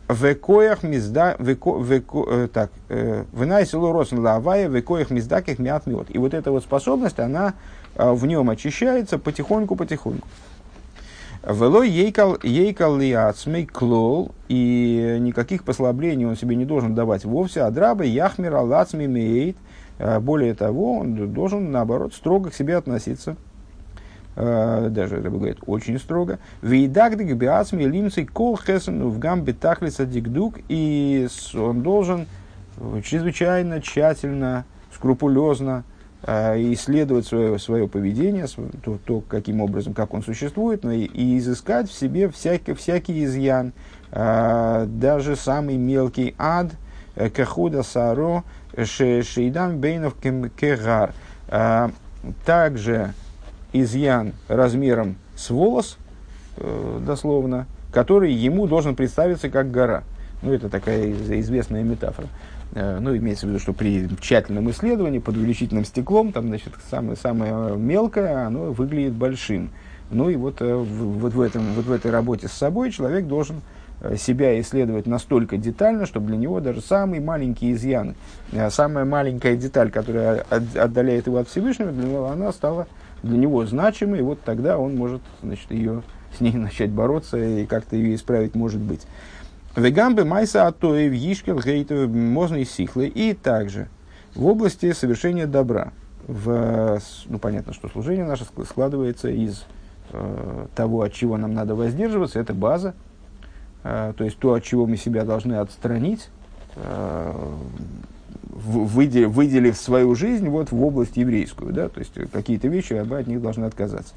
Векоях 0.10 0.84
мизда, 0.84 1.36
веко, 1.38 1.78
веко, 1.82 2.26
э, 2.30 2.48
так, 2.48 2.72
э, 2.88 3.26
вынайсило 3.34 3.92
росн 3.92 4.20
лавая, 4.20 4.70
векоях 4.70 5.10
миздаких 5.10 5.60
мят 5.60 5.86
мед. 5.86 6.08
И 6.10 6.18
вот 6.18 6.34
эта 6.34 6.50
вот 6.50 6.64
способность, 6.64 7.20
она 7.20 7.56
э, 7.96 8.10
в 8.14 8.26
нем 8.26 8.50
очищается 8.50 9.18
потихоньку-потихоньку. 9.18 10.26
Вело 11.44 11.84
ейкал, 11.84 12.38
ейкал 12.42 12.98
лиацмей 12.98 13.66
клол, 13.66 14.32
и 14.48 15.18
никаких 15.20 15.66
послаблений 15.66 16.26
он 16.26 16.38
себе 16.38 16.56
не 16.56 16.66
должен 16.66 16.96
давать 16.96 17.26
вовсе, 17.26 17.64
а 17.64 17.72
драбы 17.72 18.06
яхмир 18.06 18.56
алацми 18.56 19.08
мейт. 19.08 19.58
Более 20.22 20.54
того, 20.54 21.00
он 21.00 21.34
должен, 21.34 21.72
наоборот, 21.72 22.14
строго 22.14 22.52
к 22.52 22.54
себе 22.54 22.78
относиться. 22.78 23.36
Э, 24.38 24.90
даже, 24.92 25.18
это 25.18 25.30
говорит, 25.30 25.58
очень 25.66 26.00
строго. 26.00 26.40
Вейдагдик 26.62 27.36
биацми 27.36 27.84
лимцей 27.84 28.26
кол 28.26 28.58
хесен 28.58 29.10
в 29.10 29.18
гам 29.20 29.42
бетахлиса 29.42 30.06
дикдук, 30.06 30.60
и 30.70 31.28
он 31.56 31.82
должен 31.82 32.28
чрезвычайно 33.04 33.82
тщательно, 33.82 34.66
скрупулезно 34.94 35.84
э, 36.22 36.56
исследовать 36.74 37.26
свое, 37.26 37.58
свое 37.58 37.88
поведение, 37.88 38.46
то, 38.84 39.00
то, 39.04 39.22
каким 39.22 39.60
образом, 39.62 39.94
как 39.94 40.14
он 40.14 40.22
существует, 40.22 40.86
и, 40.86 41.06
и 41.06 41.40
изыскать 41.40 41.90
в 41.90 41.94
себе 41.94 42.30
всякий, 42.30 42.74
всякий 42.74 43.26
изъян, 43.26 43.74
э, 44.12 44.86
даже 44.88 45.36
самый 45.36 45.78
мелкий 45.78 46.36
ад, 46.38 46.72
кахуда 47.36 47.82
саро, 47.82 48.44
шейдам 48.78 49.80
бейнов 49.80 50.16
кегар. 50.22 51.14
Также 52.46 53.14
изъян 53.82 54.34
размером 54.48 55.16
с 55.36 55.50
волос, 55.50 55.98
э, 56.58 57.00
дословно, 57.06 57.68
который 57.92 58.34
ему 58.34 58.68
должен 58.68 58.96
представиться 58.96 59.50
как 59.50 59.72
гора. 59.72 60.04
Ну, 60.42 60.52
это 60.52 60.70
такая 60.70 61.12
известная 61.12 61.84
метафора. 61.84 62.28
Э, 62.74 63.00
ну, 63.00 63.16
имеется 63.16 63.46
в 63.46 63.50
виду, 63.50 63.60
что 63.60 63.74
при 63.74 64.08
тщательном 64.20 64.70
исследовании 64.72 65.20
под 65.20 65.38
увеличительным 65.38 65.86
стеклом, 65.86 66.32
там, 66.32 66.48
значит, 66.48 66.74
самое, 66.90 67.16
самое 67.16 67.78
мелкое, 67.78 68.46
оно 68.46 68.72
выглядит 68.72 69.14
большим. 69.14 69.70
Ну, 70.12 70.30
и 70.30 70.36
вот, 70.36 70.62
э, 70.62 70.76
вот, 70.76 71.34
в 71.34 71.42
этом, 71.42 71.74
вот 71.74 71.86
в 71.86 71.92
этой 71.92 72.12
работе 72.12 72.48
с 72.48 72.54
собой 72.54 72.92
человек 72.92 73.26
должен 73.26 73.62
себя 74.16 74.62
исследовать 74.62 75.08
настолько 75.08 75.58
детально, 75.58 76.06
чтобы 76.06 76.28
для 76.28 76.38
него 76.38 76.60
даже 76.60 76.82
самый 76.82 77.20
маленький 77.20 77.74
изъян, 77.74 78.14
самая 78.70 79.06
маленькая 79.06 79.56
деталь, 79.56 79.90
которая 79.90 80.46
отдаляет 80.52 81.26
его 81.26 81.38
от 81.38 81.50
Всевышнего, 81.50 81.92
для 81.92 82.04
него 82.08 82.28
она 82.28 82.52
стала 82.52 82.86
для 83.24 83.38
него 83.38 83.66
значимой, 83.66 84.22
вот 84.22 84.42
тогда 84.42 84.78
он 84.78 84.96
может 84.96 85.22
значит, 85.42 85.72
ее, 85.72 86.04
с 86.36 86.42
ней 86.42 86.54
начать 86.54 86.92
бороться 86.92 87.38
и 87.38 87.66
как-то 87.66 87.96
ее 87.96 88.16
исправить 88.16 88.56
может 88.56 88.82
быть. 88.82 89.06
Вегамбы 89.76 90.26
майса 90.26 90.66
атоев 90.66 91.14
ешкел 91.14 91.60
гейтов 91.60 92.10
можно 92.10 92.56
и 92.56 92.66
сихлы. 92.66 93.08
И 93.08 93.34
также 93.34 93.90
в 94.34 94.46
области 94.46 94.92
совершения 94.92 95.46
добра. 95.46 95.92
В, 96.28 97.00
ну, 97.28 97.40
понятно, 97.40 97.74
что 97.74 97.88
служение 97.88 98.26
наше 98.26 98.46
складывается 98.66 99.30
из 99.30 99.66
э, 100.12 100.66
того, 100.76 101.04
от 101.04 101.14
чего 101.14 101.38
нам 101.38 101.54
надо 101.54 101.74
воздерживаться, 101.74 102.40
это 102.40 102.54
база, 102.54 102.96
э, 103.84 104.14
то 104.18 104.24
есть 104.24 104.38
то, 104.38 104.54
от 104.54 104.64
чего 104.64 104.88
мы 104.88 104.98
себя 104.98 105.24
должны 105.24 105.54
отстранить, 105.54 106.30
э, 106.76 107.54
выделив, 108.58 109.30
выделив 109.30 109.78
свою 109.78 110.16
жизнь 110.16 110.50
вот 110.50 110.72
в 110.72 110.84
область 110.84 111.18
еврейскую, 111.18 111.74
да, 111.74 111.90
то 111.90 112.00
есть 112.00 112.14
какие-то 112.32 112.68
вещи, 112.68 112.94
от 112.94 113.28
них 113.28 113.42
должны 113.42 113.66
отказаться. 113.66 114.14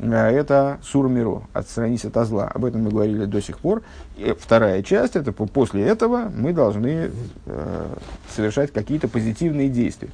А, 0.00 0.30
это 0.30 0.78
сурмиро, 0.82 1.42
отстранись 1.52 2.04
от 2.04 2.26
зла. 2.26 2.48
Об 2.48 2.64
этом 2.64 2.82
мы 2.82 2.90
говорили 2.90 3.24
до 3.24 3.40
сих 3.40 3.58
пор. 3.58 3.82
И 4.16 4.34
вторая 4.38 4.82
часть, 4.82 5.16
это 5.16 5.32
после 5.32 5.84
этого 5.84 6.30
мы 6.34 6.52
должны 6.52 7.10
э, 7.46 7.86
совершать 8.34 8.72
какие-то 8.72 9.08
позитивные 9.08 9.68
действия, 9.68 10.10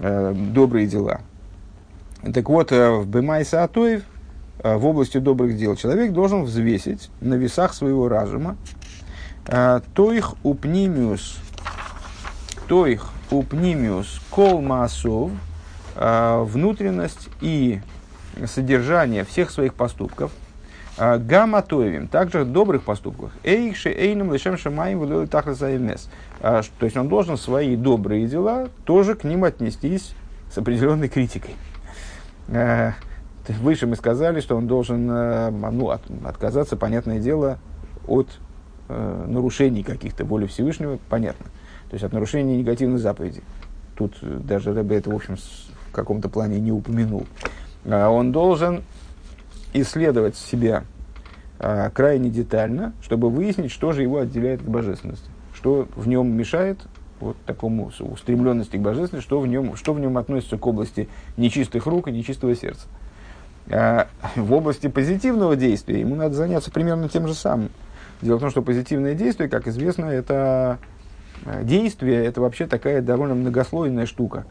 э, 0.00 0.34
добрые 0.34 0.86
дела. 0.86 1.20
Так 2.32 2.48
вот, 2.48 2.72
э, 2.72 2.90
в 2.90 3.06
Бемайса 3.06 3.64
Атоев, 3.64 4.02
э, 4.62 4.76
в 4.76 4.86
области 4.86 5.18
добрых 5.18 5.56
дел, 5.56 5.76
человек 5.76 6.12
должен 6.12 6.44
взвесить 6.44 7.10
на 7.20 7.34
весах 7.34 7.74
своего 7.74 8.08
разума 8.08 8.56
э, 9.46 9.80
то 9.94 10.12
их 10.12 10.34
упнимиус 10.42 11.38
то 12.68 12.86
их 12.86 13.08
упнимиус 13.30 14.20
кол 14.30 14.60
маасов, 14.60 15.30
а, 15.96 16.42
внутренность 16.44 17.28
и 17.40 17.80
содержание 18.46 19.24
всех 19.24 19.50
своих 19.50 19.74
поступков, 19.74 20.32
а, 20.96 21.18
гаматоевим, 21.18 22.08
также 22.08 22.44
добрых 22.44 22.82
поступках. 22.82 23.32
Эйхши 23.42 23.90
эйном 23.90 24.32
лишем 24.32 24.56
шамаем 24.56 24.98
вылил 24.98 25.26
тахласаемес. 25.26 26.08
А, 26.40 26.62
то 26.78 26.84
есть 26.84 26.96
он 26.96 27.08
должен 27.08 27.36
свои 27.36 27.76
добрые 27.76 28.26
дела 28.26 28.68
тоже 28.84 29.14
к 29.14 29.24
ним 29.24 29.44
отнестись 29.44 30.14
с 30.52 30.58
определенной 30.58 31.08
критикой. 31.08 31.54
Выше 33.46 33.86
мы 33.86 33.96
сказали, 33.96 34.40
что 34.40 34.56
он 34.56 34.66
должен 34.66 35.06
ну, 35.06 35.90
от, 35.90 36.02
отказаться, 36.24 36.76
понятное 36.76 37.18
дело, 37.18 37.58
от 38.06 38.28
э, 38.88 39.24
нарушений 39.28 39.82
каких-то 39.82 40.24
воли 40.24 40.46
Всевышнего, 40.46 40.98
понятно. 41.08 41.46
То 41.94 41.96
есть 41.96 42.04
от 42.06 42.12
нарушения 42.12 42.56
негативной 42.56 42.98
заповеди. 42.98 43.40
Тут 43.94 44.16
даже 44.20 44.74
Рэбе 44.74 44.96
это, 44.96 45.10
в 45.10 45.14
общем, 45.14 45.36
в 45.36 45.92
каком-то 45.92 46.28
плане 46.28 46.58
не 46.58 46.72
упомянул. 46.72 47.24
А 47.84 48.08
он 48.08 48.32
должен 48.32 48.82
исследовать 49.72 50.34
себя 50.34 50.82
а, 51.60 51.90
крайне 51.90 52.30
детально, 52.30 52.94
чтобы 53.00 53.30
выяснить, 53.30 53.70
что 53.70 53.92
же 53.92 54.02
его 54.02 54.18
отделяет 54.18 54.62
от 54.62 54.68
божественности, 54.68 55.30
что 55.54 55.86
в 55.94 56.08
нем 56.08 56.36
мешает 56.36 56.80
вот 57.20 57.36
такому 57.46 57.92
устремленности 58.00 58.76
к 58.76 58.80
божественности, 58.80 59.24
что 59.24 59.38
в 59.38 59.46
нем, 59.46 59.76
что 59.76 59.92
в 59.92 60.00
нем 60.00 60.18
относится 60.18 60.58
к 60.58 60.66
области 60.66 61.08
нечистых 61.36 61.86
рук 61.86 62.08
и 62.08 62.10
нечистого 62.10 62.56
сердца. 62.56 62.88
А 63.70 64.08
в 64.34 64.52
области 64.52 64.88
позитивного 64.88 65.54
действия 65.54 66.00
ему 66.00 66.16
надо 66.16 66.34
заняться 66.34 66.72
примерно 66.72 67.08
тем 67.08 67.28
же 67.28 67.34
самым. 67.34 67.70
Дело 68.20 68.38
в 68.38 68.40
том, 68.40 68.50
что 68.50 68.62
позитивное 68.62 69.14
действие, 69.14 69.48
как 69.48 69.68
известно, 69.68 70.06
это 70.06 70.80
Э, 70.80 70.93
действие– 71.62 72.24
это 72.26 72.40
вообще 72.40 72.66
такая 72.66 73.02
довольно 73.02 73.34
многослойная 73.34 74.06
штука. 74.06 74.46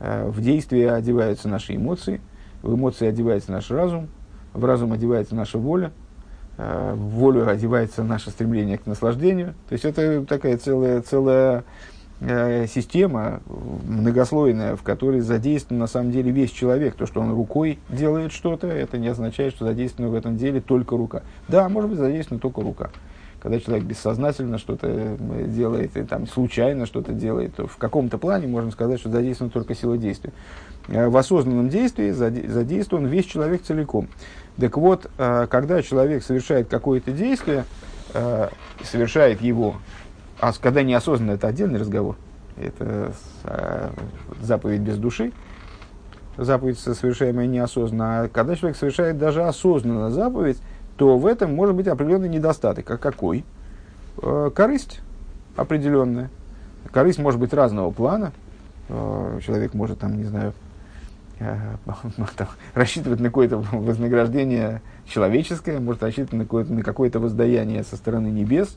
Э, 0.00 0.28
в 0.28 0.40
действие 0.40 0.92
одеваются 0.92 1.48
наши 1.48 1.76
эмоции, 1.76 2.20
в 2.62 2.74
эмоции 2.74 3.06
одевается 3.06 3.52
наш 3.52 3.70
разум, 3.70 4.08
в 4.52 4.64
разум 4.64 4.92
одевается 4.92 5.34
наша 5.34 5.58
воля, 5.58 5.92
э, 6.56 6.92
в 6.94 6.98
волю 6.98 7.48
одевается 7.48 8.02
наше 8.02 8.30
стремление 8.30 8.78
к 8.78 8.86
наслаждению. 8.86 9.54
То 9.68 9.72
есть 9.72 9.84
это 9.84 10.24
такая 10.24 10.56
целая, 10.56 11.02
целая 11.02 11.64
система 12.20 13.42
многослойная, 13.86 14.74
в 14.74 14.82
которой 14.82 15.20
задействован 15.20 15.78
на 15.78 15.86
самом 15.86 16.10
деле 16.10 16.32
весь 16.32 16.50
человек. 16.50 16.96
То, 16.96 17.06
что 17.06 17.20
он 17.20 17.32
рукой 17.32 17.78
делает 17.88 18.32
что-то, 18.32 18.66
это 18.66 18.98
не 18.98 19.06
означает, 19.06 19.54
что 19.54 19.64
задействована 19.64 20.10
в 20.10 20.16
этом 20.16 20.36
деле 20.36 20.60
только 20.60 20.96
рука. 20.96 21.22
Да, 21.46 21.68
может 21.68 21.90
быть 21.90 21.98
задействована 22.00 22.40
только 22.40 22.60
рука 22.60 22.90
когда 23.40 23.60
человек 23.60 23.84
бессознательно 23.84 24.58
что-то 24.58 24.86
э, 24.88 25.44
делает, 25.46 25.96
и 25.96 26.02
там 26.02 26.26
случайно 26.26 26.86
что-то 26.86 27.12
делает, 27.12 27.54
то 27.54 27.66
в 27.66 27.76
каком-то 27.76 28.18
плане 28.18 28.48
можно 28.48 28.70
сказать, 28.70 28.98
что 28.98 29.10
задействована 29.10 29.52
только 29.52 29.74
сила 29.74 29.96
действия. 29.96 30.32
Э, 30.88 31.08
в 31.08 31.16
осознанном 31.16 31.68
действии 31.68 32.10
задействован 32.10 33.06
весь 33.06 33.26
человек 33.26 33.62
целиком. 33.62 34.08
Так 34.58 34.76
вот, 34.76 35.08
э, 35.18 35.46
когда 35.48 35.82
человек 35.82 36.24
совершает 36.24 36.68
какое-то 36.68 37.12
действие, 37.12 37.64
совершает 38.82 39.42
его, 39.42 39.76
а 40.40 40.52
когда 40.54 40.82
неосознанно, 40.82 41.32
это 41.32 41.46
отдельный 41.46 41.78
разговор, 41.78 42.16
это 42.56 43.12
заповедь 44.40 44.80
без 44.80 44.96
души, 44.96 45.30
заповедь, 46.38 46.78
совершаемая 46.78 47.46
неосознанно, 47.46 48.22
а 48.22 48.28
когда 48.28 48.56
человек 48.56 48.78
совершает 48.78 49.18
даже 49.18 49.42
осознанно 49.42 50.10
заповедь, 50.10 50.56
то 50.98 51.16
в 51.16 51.26
этом 51.26 51.54
может 51.54 51.76
быть 51.76 51.86
определенный 51.86 52.28
недостаток. 52.28 52.90
А 52.90 52.98
какой? 52.98 53.44
Э, 54.20 54.50
корысть 54.52 55.00
определенная. 55.56 56.28
Корысть 56.90 57.20
может 57.20 57.38
быть 57.38 57.54
разного 57.54 57.92
плана. 57.92 58.32
Э, 58.88 59.38
человек 59.46 59.74
может, 59.74 60.00
там, 60.00 60.18
не 60.18 60.24
знаю, 60.24 60.54
э, 61.38 61.56
там, 62.36 62.48
рассчитывать 62.74 63.20
на 63.20 63.28
какое-то 63.28 63.58
вознаграждение 63.72 64.82
человеческое, 65.06 65.78
может 65.78 66.02
рассчитывать 66.02 66.32
на 66.32 66.44
какое-то, 66.44 66.72
на 66.72 66.82
какое-то 66.82 67.20
воздаяние 67.20 67.84
со 67.84 67.96
стороны 67.96 68.26
небес, 68.26 68.76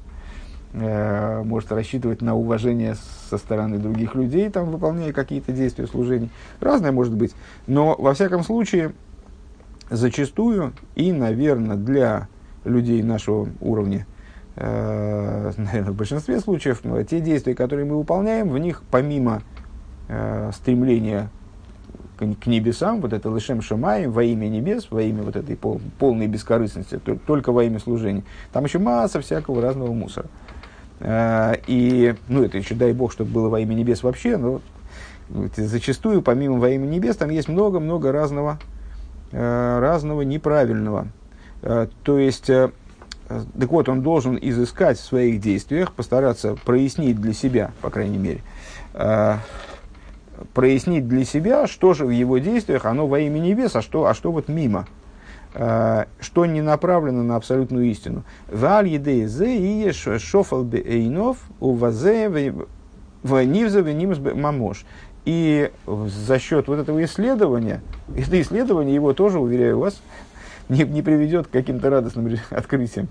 может 0.74 1.70
рассчитывать 1.74 2.22
на 2.22 2.34
уважение 2.34 2.96
со 3.30 3.38
стороны 3.38 3.78
других 3.78 4.16
людей, 4.16 4.50
там, 4.50 4.72
выполняя 4.72 5.12
какие-то 5.12 5.52
действия 5.52 5.86
служения. 5.86 6.30
Разное 6.62 6.94
может 6.94 7.14
быть. 7.14 7.34
Но, 7.68 7.94
во 8.00 8.14
всяком 8.14 8.42
случае, 8.46 8.94
зачастую 9.92 10.74
и, 10.96 11.12
наверное, 11.12 11.76
для 11.76 12.28
людей 12.64 13.04
нашего 13.04 13.50
уровня, 13.60 14.08
э, 14.56 15.52
наверное, 15.58 15.92
в 15.92 15.96
большинстве 15.96 16.40
случаев, 16.40 16.82
те 17.08 17.20
действия, 17.20 17.54
которые 17.54 17.86
мы 17.86 17.98
выполняем, 17.98 18.50
в 18.50 18.58
них 18.58 18.84
помимо 18.90 19.44
э, 20.08 20.52
стремления 20.54 21.30
к, 22.18 22.46
небесам, 22.46 23.02
вот 23.02 23.14
это 23.14 23.34
лишем 23.34 23.62
шамай, 23.62 24.08
во 24.08 24.24
имя 24.24 24.48
небес, 24.48 24.88
во 24.92 25.02
имя 25.02 25.24
вот 25.24 25.36
этой 25.36 25.56
пол, 25.56 25.82
полной 25.98 26.28
бескорыстности, 26.28 27.00
то, 27.00 27.16
только 27.16 27.52
во 27.52 27.64
имя 27.64 27.80
служения, 27.80 28.24
там 28.54 28.64
еще 28.64 28.80
масса 28.80 29.22
всякого 29.22 29.62
разного 29.62 29.92
мусора. 29.92 30.28
Э, 31.00 31.56
и, 31.68 32.16
ну, 32.30 32.44
это 32.44 32.58
еще 32.58 32.76
дай 32.76 32.94
бог, 32.94 33.12
чтобы 33.12 33.32
было 33.32 33.50
во 33.50 33.60
имя 33.60 33.74
небес 33.74 34.04
вообще, 34.04 34.38
но 34.38 34.62
зачастую, 35.56 36.22
помимо 36.22 36.60
во 36.60 36.70
имя 36.70 36.86
небес, 36.86 37.18
там 37.18 37.30
есть 37.30 37.50
много-много 37.50 38.12
разного 38.12 38.60
разного 39.32 40.22
неправильного. 40.22 41.08
Э, 41.62 41.88
то 42.04 42.18
есть, 42.18 42.50
э, 42.50 42.72
так 43.28 43.70
вот, 43.70 43.88
он 43.90 44.02
должен 44.02 44.38
изыскать 44.42 44.98
в 44.98 45.04
своих 45.04 45.40
действиях, 45.40 45.94
постараться 45.94 46.56
прояснить 46.66 47.20
для 47.20 47.34
себя, 47.34 47.72
по 47.82 47.90
крайней 47.90 48.18
мере, 48.18 48.42
прояснить 50.54 51.08
для 51.08 51.24
себя, 51.24 51.68
что 51.68 51.94
же 51.94 52.06
в 52.06 52.10
его 52.10 52.40
действиях, 52.40 52.86
оно 52.86 53.08
во 53.08 53.20
имя 53.20 53.40
небес, 53.40 53.76
а 53.76 53.82
что, 53.82 54.06
а 54.06 54.14
что 54.14 54.32
вот 54.32 54.50
мимо. 54.50 54.86
что 55.54 56.46
не 56.46 56.62
направлено 56.62 57.24
на 57.24 57.36
абсолютную 57.36 57.86
истину. 57.86 58.24
И. 64.90 65.11
И 65.26 65.72
за 65.88 66.40
счет 66.40 66.68
вот 66.68 66.80
этого 66.80 67.04
исследования, 67.04 67.82
это 68.16 68.42
исследование 68.42 68.96
его 68.96 69.14
тоже, 69.14 69.40
уверяю 69.40 69.80
вас, 69.80 70.02
не, 70.70 70.84
не 70.84 71.02
приведет 71.02 71.48
к 71.48 71.52
каким-то 71.52 71.90
радостным 71.90 72.36
открытиям. 72.50 73.10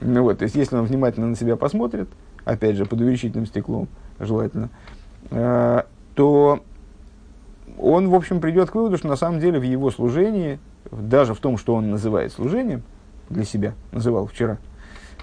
Ну 0.00 0.22
вот, 0.22 0.38
то 0.38 0.44
есть, 0.44 0.54
если 0.54 0.76
он 0.76 0.84
внимательно 0.84 1.26
на 1.26 1.36
себя 1.36 1.56
посмотрит, 1.56 2.08
опять 2.44 2.76
же, 2.76 2.86
под 2.86 3.00
увеличительным 3.00 3.46
стеклом, 3.46 3.88
желательно, 4.20 4.68
э, 5.30 5.82
то 6.14 6.60
он, 7.78 8.08
в 8.08 8.14
общем, 8.14 8.40
придет 8.40 8.70
к 8.70 8.74
выводу, 8.74 8.96
что 8.96 9.08
на 9.08 9.16
самом 9.16 9.40
деле 9.40 9.58
в 9.58 9.62
его 9.62 9.90
служении, 9.90 10.58
даже 10.90 11.34
в 11.34 11.38
том, 11.38 11.58
что 11.58 11.74
он 11.74 11.90
называет 11.90 12.32
служением 12.32 12.82
для 13.28 13.44
себя, 13.44 13.74
называл 13.90 14.26
вчера, 14.26 14.58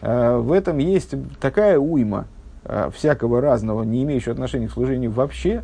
э, 0.01 0.37
в 0.37 0.51
этом 0.51 0.77
есть 0.79 1.15
такая 1.39 1.79
уйма 1.79 2.27
э, 2.63 2.89
всякого 2.93 3.41
разного, 3.41 3.83
не 3.83 4.03
имеющего 4.03 4.33
отношения 4.33 4.67
к 4.67 4.71
служению 4.71 5.11
вообще, 5.11 5.63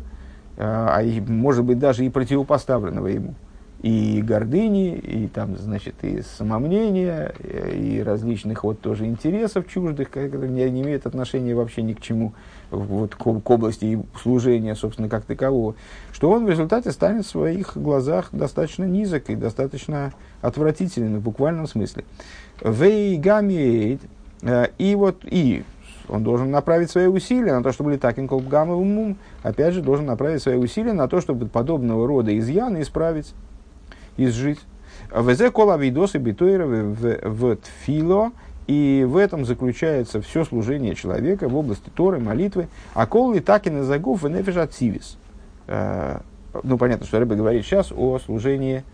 а 0.56 1.02
может 1.28 1.64
быть 1.64 1.78
даже 1.78 2.04
и 2.04 2.08
противопоставленного 2.08 3.06
ему. 3.06 3.34
И 3.82 4.22
гордыни, 4.22 4.94
и 4.94 5.26
там, 5.26 5.56
значит, 5.56 5.96
и 6.02 6.22
самомнения, 6.22 7.34
и 7.42 8.00
различных 8.00 8.62
вот 8.62 8.80
тоже 8.80 9.06
интересов 9.06 9.66
чуждых, 9.66 10.08
которые 10.08 10.52
не, 10.52 10.70
не 10.70 10.82
имеют 10.82 11.04
отношения 11.04 11.52
вообще 11.52 11.82
ни 11.82 11.92
к 11.92 12.00
чему, 12.00 12.32
вот, 12.70 13.16
к, 13.16 13.18
к 13.18 13.50
области 13.50 14.00
служения, 14.22 14.76
собственно, 14.76 15.08
как 15.08 15.24
такового, 15.24 15.74
что 16.12 16.30
он 16.30 16.46
в 16.46 16.48
результате 16.48 16.92
станет 16.92 17.26
в 17.26 17.30
своих 17.30 17.76
глазах 17.76 18.28
достаточно 18.30 18.84
низок 18.84 19.30
и 19.30 19.34
достаточно 19.34 20.12
отвратительным 20.42 21.18
в 21.18 21.22
буквальном 21.22 21.66
смысле. 21.66 22.04
Вейгамиэйд, 22.60 24.00
и 24.78 24.94
вот, 24.94 25.24
и 25.24 25.64
он 26.12 26.22
должен 26.24 26.50
направить 26.50 26.90
свои 26.90 27.06
усилия 27.06 27.54
на 27.54 27.62
то, 27.62 27.72
чтобы 27.72 27.92
летакин 27.92 28.28
колбгамовым 28.28 29.16
опять 29.42 29.72
же, 29.72 29.80
должен 29.80 30.04
направить 30.04 30.42
свои 30.42 30.56
усилия 30.56 30.92
на 30.92 31.08
то, 31.08 31.22
чтобы 31.22 31.46
подобного 31.46 32.06
рода 32.06 32.38
изъяны 32.38 32.82
исправить, 32.82 33.32
изжить. 34.18 34.60
Везе 35.10 35.50
кола 35.50 35.78
видосы 35.78 36.18
битуэра 36.18 36.66
в 36.66 37.56
тфило, 37.56 38.32
и 38.66 39.06
в 39.08 39.16
этом 39.16 39.46
заключается 39.46 40.20
все 40.20 40.44
служение 40.44 40.94
человека 40.94 41.48
в 41.48 41.56
области 41.56 41.88
Торы, 41.88 42.20
молитвы. 42.20 42.68
А 42.92 43.06
кол 43.06 43.32
летакин 43.32 43.80
и 43.80 43.82
загув 43.82 44.22
в 44.22 44.28
нефежатсивис. 44.28 45.16
Э, 45.66 46.18
ну, 46.62 46.76
понятно, 46.76 47.06
что 47.06 47.20
Рэбе 47.20 47.36
говорит 47.36 47.64
сейчас 47.64 47.90
о 47.90 48.18
служении 48.18 48.84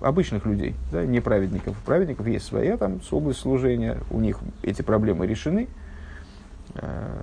обычных 0.00 0.44
людей, 0.46 0.74
да, 0.92 1.04
не 1.04 1.20
праведников. 1.20 1.76
У 1.80 1.86
праведников 1.86 2.26
есть 2.26 2.44
своя 2.44 2.76
там 2.76 3.00
область 3.10 3.40
служения, 3.40 3.98
у 4.10 4.20
них 4.20 4.38
эти 4.62 4.82
проблемы 4.82 5.26
решены, 5.26 5.68
э, 6.74 7.20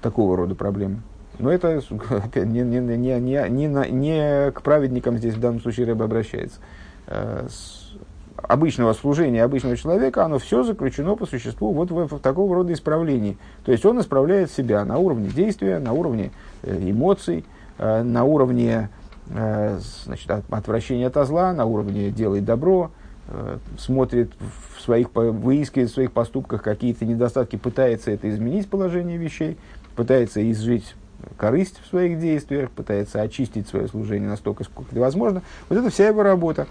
такого 0.00 0.36
рода 0.36 0.54
проблемы. 0.54 1.02
Но 1.38 1.52
это 1.52 1.82
не, 2.34 2.62
не, 2.62 2.80
не, 2.80 3.20
не, 3.20 3.48
не, 3.48 3.90
не 3.90 4.50
к 4.52 4.62
праведникам 4.62 5.18
здесь 5.18 5.34
в 5.34 5.40
данном 5.40 5.60
случае 5.60 5.86
Рэбе 5.86 6.04
обращается. 6.04 6.60
Э, 7.06 7.46
с 7.48 7.94
обычного 8.36 8.92
служения 8.92 9.42
обычного 9.44 9.76
человека, 9.76 10.24
оно 10.24 10.38
все 10.38 10.62
заключено 10.62 11.16
по 11.16 11.26
существу 11.26 11.72
вот 11.72 11.90
в, 11.90 12.06
в 12.06 12.20
такого 12.20 12.54
рода 12.54 12.72
исправлении. 12.72 13.38
То 13.64 13.72
есть 13.72 13.84
он 13.84 14.00
исправляет 14.00 14.50
себя 14.50 14.84
на 14.84 14.98
уровне 14.98 15.28
действия, 15.28 15.78
на 15.78 15.92
уровне 15.92 16.30
э, 16.62 16.90
эмоций, 16.90 17.44
э, 17.78 18.02
на 18.02 18.24
уровне 18.24 18.88
Э, 18.88 18.95
значит, 19.28 20.30
отвращение 20.50 21.08
от 21.08 21.26
зла, 21.26 21.52
на 21.52 21.64
уровне 21.64 22.10
делает 22.10 22.44
добро, 22.44 22.90
э, 23.28 23.58
смотрит 23.78 24.32
в 24.76 24.80
своих, 24.80 25.08
выискивает 25.14 25.90
в 25.90 25.94
своих 25.94 26.12
поступках 26.12 26.62
какие-то 26.62 27.04
недостатки, 27.04 27.56
пытается 27.56 28.10
это 28.10 28.30
изменить 28.30 28.68
положение 28.68 29.16
вещей, 29.16 29.58
пытается 29.96 30.48
изжить 30.50 30.94
корысть 31.36 31.80
в 31.82 31.88
своих 31.88 32.20
действиях, 32.20 32.70
пытается 32.70 33.20
очистить 33.20 33.68
свое 33.68 33.88
служение 33.88 34.28
настолько, 34.28 34.64
сколько 34.64 34.90
это 34.92 35.00
возможно. 35.00 35.42
Вот 35.68 35.78
это 35.78 35.90
вся 35.90 36.06
его 36.06 36.22
работа. 36.22 36.66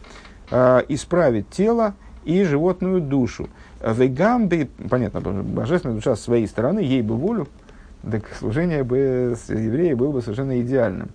Э, 0.50 0.82
исправить 0.88 1.50
тело 1.50 1.96
и 2.24 2.44
животную 2.44 3.02
душу. 3.02 3.50
Вегамби, 3.82 4.70
понятно, 4.90 5.20
божественная 5.20 5.96
душа 5.96 6.16
с 6.16 6.22
своей 6.22 6.48
стороны, 6.48 6.80
ей 6.80 7.02
бы 7.02 7.16
волю, 7.16 7.48
так 8.10 8.24
служение 8.40 8.84
бы 8.84 9.36
с 9.38 9.50
еврея 9.50 9.96
было 9.96 10.12
бы 10.12 10.22
совершенно 10.22 10.60
идеальным 10.62 11.10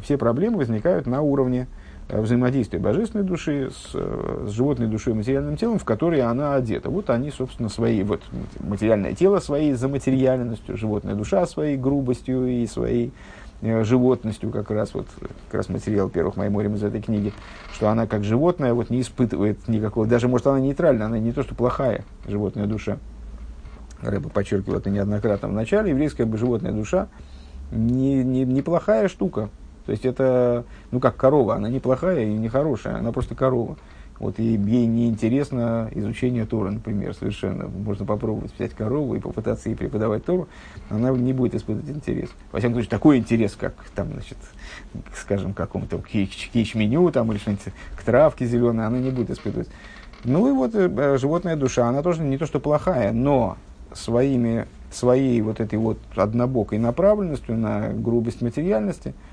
все 0.00 0.16
проблемы 0.16 0.58
возникают 0.58 1.06
на 1.06 1.20
уровне 1.22 1.66
э, 2.08 2.20
взаимодействия 2.20 2.78
божественной 2.78 3.24
души 3.24 3.70
с, 3.70 3.90
э, 3.94 4.46
с 4.48 4.50
животной 4.52 4.86
душой 4.86 5.12
и 5.12 5.16
материальным 5.16 5.56
телом, 5.56 5.78
в 5.78 5.84
которые 5.84 6.24
она 6.24 6.54
одета. 6.54 6.90
Вот 6.90 7.10
они, 7.10 7.30
собственно, 7.30 7.68
свои, 7.68 8.02
вот 8.02 8.22
материальное 8.60 9.14
тело 9.14 9.40
своей 9.40 9.74
заматериальностью, 9.74 10.76
животная 10.76 11.14
душа 11.14 11.46
своей 11.46 11.76
грубостью 11.76 12.46
и 12.46 12.66
своей 12.66 13.12
э, 13.60 13.84
животностью, 13.84 14.50
как 14.50 14.70
раз 14.70 14.94
вот 14.94 15.06
как 15.46 15.54
раз 15.54 15.68
материал 15.68 16.08
первых 16.08 16.36
Майморим 16.36 16.74
из 16.74 16.82
этой 16.82 17.02
книги, 17.02 17.32
что 17.72 17.88
она 17.88 18.06
как 18.06 18.24
животное 18.24 18.74
вот 18.74 18.90
не 18.90 19.00
испытывает 19.00 19.68
никакого, 19.68 20.06
даже 20.06 20.28
может 20.28 20.46
она 20.46 20.60
нейтральна, 20.60 21.06
она 21.06 21.18
не 21.18 21.32
то 21.32 21.42
что 21.42 21.54
плохая 21.54 22.04
животная 22.26 22.66
душа. 22.66 22.98
Рэба 24.00 24.30
подчеркивал 24.30 24.78
это 24.78 24.90
неоднократно 24.90 25.48
в 25.48 25.52
начале, 25.52 25.90
еврейская 25.90 26.26
животная 26.36 26.72
душа 26.72 27.08
не, 27.72 28.22
не, 28.22 28.44
неплохая 28.44 29.08
штука, 29.08 29.48
то 29.84 29.92
есть 29.92 30.04
это, 30.04 30.64
ну 30.90 31.00
как 31.00 31.16
корова, 31.16 31.56
она 31.56 31.68
неплохая 31.68 32.24
и 32.24 32.32
не 32.32 32.48
хорошая, 32.48 32.96
она 32.96 33.12
просто 33.12 33.34
корова. 33.34 33.76
Вот 34.18 34.38
ей 34.38 34.56
не 34.56 35.08
интересно 35.08 35.90
изучение 35.92 36.46
Тора, 36.46 36.70
например, 36.70 37.12
совершенно. 37.12 37.66
Можно 37.66 38.06
попробовать 38.06 38.54
взять 38.54 38.72
корову 38.72 39.16
и 39.16 39.18
попытаться 39.18 39.68
ей 39.68 39.74
преподавать 39.74 40.24
Тору, 40.24 40.46
она 40.90 41.10
не 41.10 41.32
будет 41.32 41.56
испытывать 41.56 41.90
интерес. 41.90 42.28
Во 42.52 42.60
всяком 42.60 42.74
случае, 42.74 42.90
такой 42.90 43.18
интерес, 43.18 43.56
как 43.58 43.74
там, 43.96 44.12
значит, 44.12 44.38
скажем, 45.16 45.54
какому-то 45.54 45.98
кич-меню 45.98 47.10
там 47.10 47.32
или 47.32 47.38
что-нибудь 47.38 47.64
к 47.96 48.02
травке 48.04 48.46
зеленой, 48.46 48.86
она 48.86 48.98
не 48.98 49.10
будет 49.10 49.30
испытывать. 49.30 49.68
Ну 50.22 50.48
и 50.48 50.52
вот 50.52 50.72
э, 50.74 51.18
животная 51.18 51.56
душа, 51.56 51.88
она 51.88 52.02
тоже 52.02 52.22
не 52.22 52.38
то 52.38 52.46
что 52.46 52.60
плохая, 52.60 53.10
но 53.10 53.56
своими, 53.92 54.68
своей 54.92 55.40
вот 55.42 55.58
этой 55.58 55.80
вот 55.80 55.98
однобокой 56.14 56.78
направленностью 56.78 57.56
на 57.56 57.88
грубость 57.88 58.40
материальности– 58.40 59.14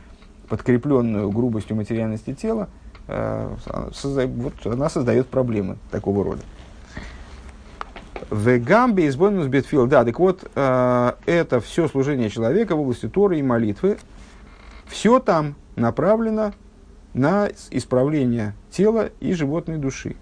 подкрепленную 0.50 1.30
грубостью 1.32 1.76
материальности 1.76 2.34
тела, 2.34 2.70
э, 3.08 3.56
созда, 3.94 4.28
вот 4.28 4.54
она 4.66 4.90
создает 4.90 5.28
проблемы 5.28 5.78
такого 5.92 6.24
рода. 6.24 6.42
В 8.30 8.60
гамбе 8.60 9.06
из 9.06 9.16
бонус 9.16 9.48
бетфил. 9.48 9.88
Да, 9.88 10.04
так 10.04 10.20
вот, 10.20 10.50
э, 10.54 11.12
это 11.26 11.60
все 11.62 11.88
служение 11.88 12.30
человека 12.30 12.76
в 12.76 12.82
области 12.82 13.08
Торы 13.08 13.40
и 13.40 13.44
молитвы. 13.44 13.98
Все 14.88 15.20
там 15.20 15.56
направлено 15.76 16.54
на 17.14 17.50
исправление 17.72 18.54
тела 18.70 19.10
и 19.20 19.34
животной 19.34 19.78
души. 19.78 20.16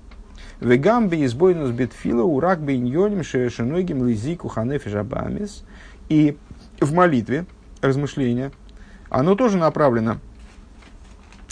В 0.60 0.76
гамбе 0.78 1.20
из 1.20 1.34
бонус 1.34 1.72
бетфила 1.72 2.24
урак 2.24 2.62
бейньоним 2.62 3.24
шешеногим 3.24 4.06
лизику 4.08 4.48
ханефи 4.48 4.90
жабамис. 4.90 5.64
И 6.10 6.38
в 6.80 6.94
молитве, 6.94 7.46
размышления, 7.82 8.52
оно 9.10 9.36
тоже 9.36 9.58
направлено, 9.58 10.18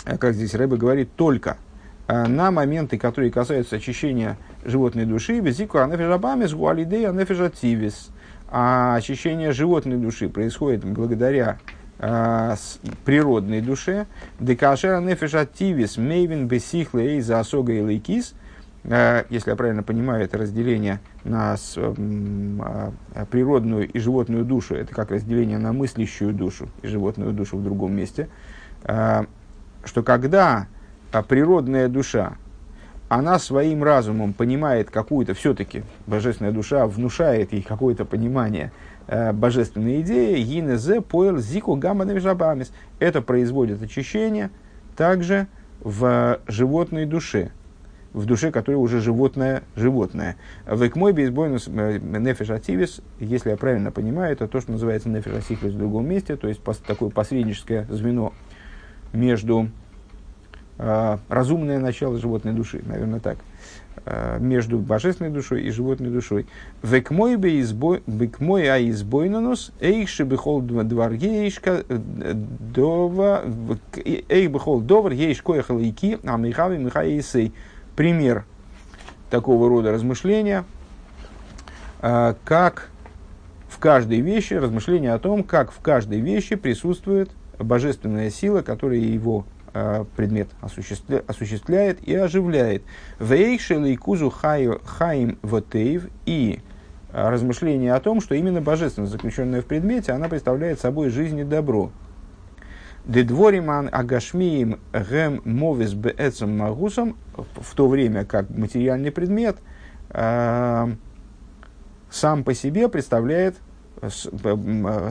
э, 0.06 0.18
как 0.18 0.34
здесь 0.34 0.56
Рэбе 0.56 0.78
говорит, 0.78 1.10
только 1.16 1.58
э, 2.08 2.28
на 2.28 2.52
моменты, 2.52 2.98
которые 2.98 3.32
касаются 3.32 3.78
очищения 3.78 4.38
животной 4.64 5.06
души, 5.06 5.40
визику 5.40 5.80
анефежабамис 5.80 6.54
гуалидей 6.54 7.08
анефежативис. 7.08 8.12
А 8.48 8.96
очищение 8.96 9.52
животной 9.52 9.98
души 9.98 10.30
происходит 10.30 10.86
благодаря 10.86 11.60
э, 12.00 12.56
природной 13.04 13.62
душе. 13.62 14.06
Декашер 14.40 14.94
анефежативис 14.94 15.98
мейвин 15.98 16.48
бесихлей 16.48 17.20
за 17.22 17.40
осога 17.40 17.74
и 17.74 17.82
лейкис– 17.82 18.34
если 18.88 19.50
я 19.50 19.56
правильно 19.56 19.82
понимаю, 19.82 20.24
это 20.24 20.38
разделение 20.38 21.00
на 21.24 21.56
а, 21.56 22.92
природную 23.32 23.90
и 23.90 23.98
животную 24.00 24.46
душу, 24.46 24.76
это 24.76 24.94
как 24.94 25.10
разделение 25.10 25.58
на 25.58 25.74
мыслящую 25.74 26.34
душу 26.34 26.70
и 26.84 26.88
животную 26.88 27.34
душу 27.34 27.58
в 27.58 27.64
другом 27.64 27.94
месте, 27.94 28.30
э, 28.84 29.26
что 29.84 30.04
когда 30.04 30.68
природная 31.28 31.88
душа, 31.88 32.38
она 33.10 33.40
своим 33.40 33.84
разумом 33.84 34.34
понимает 34.34 34.90
какую-то, 34.90 35.34
все-таки 35.34 35.84
божественная 36.06 36.52
душа 36.52 36.86
внушает 36.86 37.54
ей 37.54 37.62
какое-то 37.62 38.06
понимание 38.06 38.72
э, 39.08 39.32
божественной 39.32 40.02
идеи, 40.02 40.42
гинезе 40.44 41.02
поэл 41.02 41.40
зику 41.40 41.76
гамма 41.76 42.06
Это 43.00 43.22
производит 43.22 43.82
очищение 43.82 44.50
также 44.96 45.48
в 45.82 46.40
животной 46.48 47.06
душе, 47.06 47.52
в 48.16 48.26
душе, 48.26 48.50
которое 48.50 48.78
уже 48.78 49.02
животное, 49.02 49.64
животное. 49.76 50.38
В 50.66 50.90
мой 50.96 51.12
бейсбойнус 51.12 51.68
э, 51.68 52.00
нефиш 52.00 52.50
ативис, 52.50 53.02
если 53.20 53.50
я 53.50 53.58
правильно 53.58 53.92
понимаю, 53.92 54.32
это 54.32 54.48
то, 54.48 54.62
что 54.62 54.72
называется 54.72 55.10
нефиш 55.10 55.34
асихлис 55.34 55.74
в 55.74 55.78
другом 55.78 56.08
месте, 56.08 56.38
то 56.38 56.48
есть 56.48 56.62
пос, 56.62 56.78
такое 56.78 57.10
посредническое 57.10 57.86
звено 57.90 58.32
между 59.12 59.70
э, 60.78 61.18
разумное 61.28 61.78
начало 61.80 62.18
животной 62.18 62.54
души, 62.54 62.82
наверное, 62.86 63.20
так, 63.20 63.38
э, 64.06 64.38
между 64.40 64.80
божественной 64.80 65.30
душой 65.30 65.64
и 65.64 65.70
животной 65.70 66.10
душой. 66.10 66.46
Век 66.84 67.12
мой 67.12 67.36
а 67.36 68.80
избойнонос, 68.80 69.74
эйши 69.82 70.24
бихол 70.24 70.62
двор 70.62 71.12
ейшка, 71.12 71.84
дова, 71.90 73.44
эйх 74.06 74.52
бихол 74.52 74.80
довар 74.80 75.12
ейшко 75.12 75.56
эхалайки, 75.56 76.18
а 76.24 76.38
михави 76.38 76.78
михаисей. 76.78 77.52
Пример 77.96 78.46
такого 79.30 79.70
рода 79.70 79.92
размышления, 79.92 80.66
как 82.02 82.90
в 83.70 83.80
каждой 83.80 84.22
вещи, 84.22 84.54
размышление 84.54 85.14
о 85.14 85.20
том, 85.20 85.44
как 85.44 85.72
в 85.72 85.80
каждой 85.80 86.20
вещи 86.20 86.56
присутствует 86.56 87.32
божественная 87.60 88.30
сила, 88.30 88.62
которая 88.62 89.00
его 89.00 89.46
э, 89.74 90.06
предмет 90.16 90.50
осуществля, 90.62 91.24
осуществляет 91.28 92.02
и 92.08 92.16
оживляет. 92.16 92.84
Вейшел 93.20 93.84
и 93.86 93.96
кузу 93.96 94.30
хаим 94.30 95.38
вотейв 95.42 96.08
и 96.26 96.62
размышление 97.12 97.94
о 97.94 98.00
том, 98.00 98.22
что 98.22 98.36
именно 98.36 98.62
божественность, 98.62 99.14
заключенная 99.14 99.62
в 99.62 99.66
предмете, 99.66 100.12
она 100.12 100.28
представляет 100.28 100.80
собой 100.80 101.10
жизнь 101.10 101.40
и 101.40 101.44
добро. 101.44 101.92
Дедвориман 103.08 103.90
агашмиим 103.92 104.80
гем 104.94 105.42
мовис 105.46 105.94
беэцем 105.94 106.58
магусом, 106.58 107.18
в 107.36 107.76
то 107.76 107.88
время 107.88 108.26
как 108.26 108.50
материальный 108.50 109.12
предмет 109.12 109.58
э, 110.10 110.88
сам 112.10 112.44
по 112.44 112.54
себе 112.54 112.90
представляет, 112.90 113.58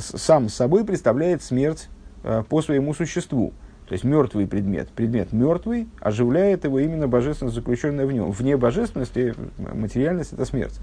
сам 0.00 0.48
собой 0.48 0.84
представляет 0.84 1.42
смерть 1.42 1.88
Э, 2.26 2.42
по 2.48 2.62
своему 2.62 2.94
существу. 2.94 3.52
То 3.86 3.92
есть 3.92 4.02
мертвый 4.02 4.46
предмет, 4.46 4.88
предмет 4.88 5.34
мертвый, 5.34 5.88
оживляет 6.00 6.64
его 6.64 6.78
именно 6.78 7.06
божественность, 7.06 7.54
заключенная 7.54 8.06
в 8.06 8.12
нем. 8.12 8.30
Вне 8.30 8.56
божественности 8.56 9.34
материальность 9.58 10.32
это 10.32 10.46
смерть. 10.46 10.80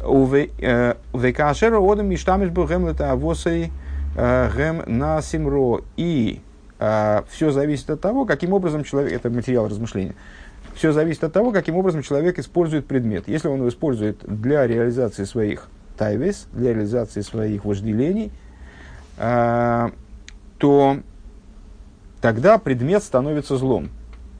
Э, 0.00 0.94
Векашера 1.12 1.78
одам 1.78 2.06
миштамиш 2.08 2.48
гэм 2.48 2.86
это 2.86 3.12
авосой 3.12 3.64
э, 3.64 3.68
гэм 4.16 4.82
на 4.86 5.22
симро. 5.22 5.82
И 5.96 6.40
все 7.28 7.50
зависит 7.50 7.90
от 7.90 8.00
того, 8.00 8.24
каким 8.24 8.52
образом 8.52 8.84
человек, 8.84 9.12
это 9.12 9.28
материал 9.30 9.68
размышления, 9.68 10.14
все 10.74 10.92
зависит 10.92 11.22
от 11.24 11.32
того, 11.32 11.52
каким 11.52 11.76
образом 11.76 12.02
человек 12.02 12.38
использует 12.38 12.86
предмет. 12.86 13.28
Если 13.28 13.48
он 13.48 13.58
его 13.58 13.68
использует 13.68 14.18
для 14.22 14.66
реализации 14.66 15.24
своих 15.24 15.68
тайвес, 15.98 16.46
для 16.52 16.72
реализации 16.72 17.20
своих 17.20 17.66
вожделений, 17.66 18.32
то 19.16 20.00
тогда 22.22 22.56
предмет 22.56 23.02
становится 23.02 23.58
злом. 23.58 23.90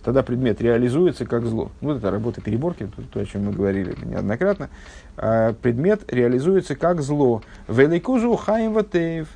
Тогда 0.03 0.23
предмет 0.23 0.63
реализуется 0.63 1.27
как 1.27 1.45
зло. 1.45 1.71
Вот 1.83 1.99
это 1.99 2.11
работа 2.11 2.41
переборки, 2.41 2.87
то, 2.87 3.03
то 3.03 3.21
о 3.21 3.27
чем 3.27 3.45
мы 3.45 3.53
говорили 3.53 3.95
неоднократно. 4.03 4.71
А, 5.19 5.53
предмет 5.53 6.11
реализуется 6.11 6.75
как 6.75 7.03
зло. 7.03 7.43
Великузу 7.69 8.35
хаим 8.37 8.73
ватеев. 8.73 9.29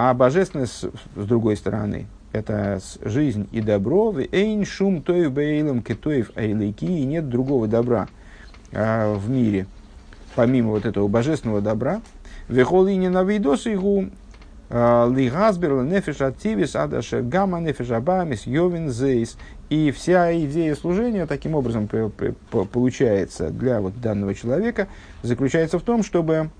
А 0.00 0.14
божественность, 0.14 0.84
с 1.16 1.24
другой 1.26 1.56
стороны, 1.56 2.06
это 2.30 2.78
жизнь 3.02 3.48
и 3.50 3.60
добро. 3.60 4.14
Эйн 4.30 4.64
шум 4.64 5.02
тоев 5.02 5.32
бейлом 5.32 5.82
кетоев 5.82 6.30
айлейки. 6.36 6.84
И 6.84 7.04
нет 7.04 7.28
другого 7.28 7.66
добра 7.66 8.06
а, 8.72 9.12
в 9.16 9.28
мире, 9.28 9.66
помимо 10.36 10.70
вот 10.70 10.86
этого 10.86 11.08
божественного 11.08 11.60
добра. 11.60 12.00
Вехоли 12.46 12.92
не 12.92 13.08
навидос 13.08 13.66
игу 13.66 14.10
Лигазбер, 14.70 15.82
нефиш 15.82 16.20
активис, 16.20 16.76
адашер 16.76 17.22
гамма, 17.22 17.58
нефиш 17.58 17.90
абамис, 17.90 18.46
йовин 18.46 18.90
зейс. 18.90 19.36
И 19.68 19.90
вся 19.90 20.32
идея 20.44 20.76
служения 20.76 21.26
таким 21.26 21.56
образом 21.56 21.88
получается 22.70 23.50
для 23.50 23.80
вот 23.80 24.00
данного 24.00 24.32
человека, 24.36 24.86
заключается 25.22 25.80
в 25.80 25.82
том, 25.82 26.04
чтобы 26.04 26.50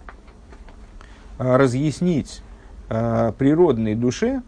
а, 1.39 1.57
разъяснить 1.57 2.43
а, 2.89 3.33
природной 3.33 3.95
душе 3.95 4.43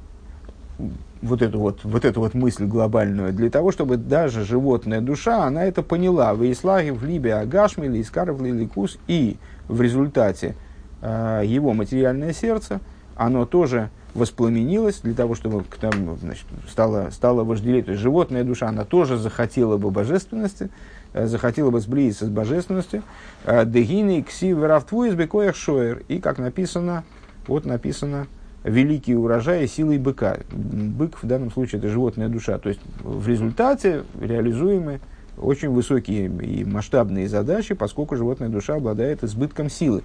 вот 1.22 1.42
эту 1.42 1.58
вот, 1.58 1.84
вот 1.84 2.04
эту 2.04 2.20
вот 2.20 2.34
мысль 2.34 2.64
глобальную, 2.64 3.32
для 3.32 3.50
того, 3.50 3.72
чтобы 3.72 3.98
даже 3.98 4.44
животная 4.44 5.02
душа, 5.02 5.44
она 5.44 5.64
это 5.64 5.82
поняла. 5.82 6.34
В 6.34 6.50
Ислаге, 6.50 6.92
в 6.92 7.04
Либе, 7.04 7.34
Агашме, 7.34 7.88
Лискаров, 7.88 8.40
Лиликус, 8.40 8.98
и 9.06 9.36
в 9.68 9.82
результате 9.82 10.56
э, 11.02 11.42
его 11.44 11.74
материальное 11.74 12.32
сердце– 12.32 12.80
оно 13.20 13.44
тоже 13.44 13.90
воспламенилось 14.14 15.00
для 15.02 15.12
того, 15.12 15.34
чтобы 15.34 15.62
там, 15.78 16.18
значит, 16.18 16.46
стало, 16.66 17.10
стало 17.10 17.44
вожделеть. 17.44 17.84
То 17.84 17.92
есть 17.92 18.02
животная 18.02 18.44
душа, 18.44 18.66
она 18.66 18.84
тоже 18.84 19.18
захотела 19.18 19.76
бы 19.76 19.90
божественности, 19.90 20.70
э, 21.12 21.26
захотела 21.26 21.70
бы 21.70 21.80
сблизиться 21.80 22.24
с 22.24 22.28
божественностью. 22.30 23.02
Э, 23.44 23.66
Дегины 23.66 24.22
кси 24.22 24.52
из 24.52 25.14
бекоях 25.14 25.54
шоер. 25.54 26.02
И, 26.08 26.18
как 26.18 26.38
написано, 26.38 27.04
вот 27.50 27.66
написано, 27.66 28.28
великий 28.62 29.16
урожай 29.16 29.66
силой 29.66 29.98
быка. 29.98 30.38
Бык 30.52 31.18
в 31.20 31.26
данном 31.26 31.50
случае 31.50 31.80
это 31.80 31.88
животная 31.88 32.28
душа. 32.28 32.58
То 32.58 32.68
есть 32.68 32.80
в 33.02 33.26
результате 33.26 34.04
реализуемы 34.20 35.00
очень 35.36 35.70
высокие 35.70 36.26
и 36.26 36.64
масштабные 36.64 37.28
задачи, 37.28 37.74
поскольку 37.74 38.14
животная 38.14 38.48
душа 38.48 38.76
обладает 38.76 39.24
избытком 39.24 39.68
силы. 39.68 40.04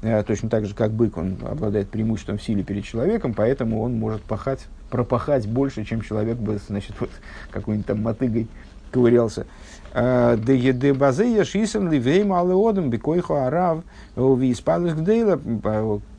Э, 0.00 0.22
точно 0.22 0.48
так 0.48 0.64
же, 0.64 0.74
как 0.74 0.92
бык, 0.92 1.18
он 1.18 1.36
обладает 1.42 1.90
преимуществом 1.90 2.38
в 2.38 2.42
силе 2.42 2.62
перед 2.62 2.84
человеком, 2.84 3.34
поэтому 3.34 3.82
он 3.82 3.98
может 3.98 4.22
пахать, 4.22 4.66
пропахать 4.88 5.46
больше, 5.46 5.84
чем 5.84 6.00
человек 6.00 6.38
бы, 6.38 6.58
значит, 6.66 6.94
вот 6.98 7.10
какой-нибудь 7.50 7.86
там 7.86 8.00
мотыгой 8.00 8.48
ковырялся. 8.90 9.46
Де 9.94 10.92
базея 10.92 11.44
шисен 11.44 11.90
ливейм 11.90 12.32
алеодом 12.32 12.90
бекойхо 12.90 13.46
арав 13.46 13.82
виспалых 14.16 14.98
гдейла. 15.00 15.40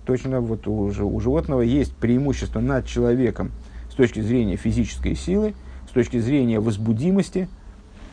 Точно 0.05 0.41
вот 0.41 0.67
у, 0.67 0.87
у 0.87 1.19
животного 1.19 1.61
есть 1.61 1.95
преимущество 1.95 2.59
над 2.59 2.85
человеком 2.85 3.51
с 3.89 3.93
точки 3.93 4.19
зрения 4.19 4.57
физической 4.57 5.15
силы, 5.15 5.53
с 5.89 5.93
точки 5.93 6.19
зрения 6.19 6.59
возбудимости– 6.59 7.47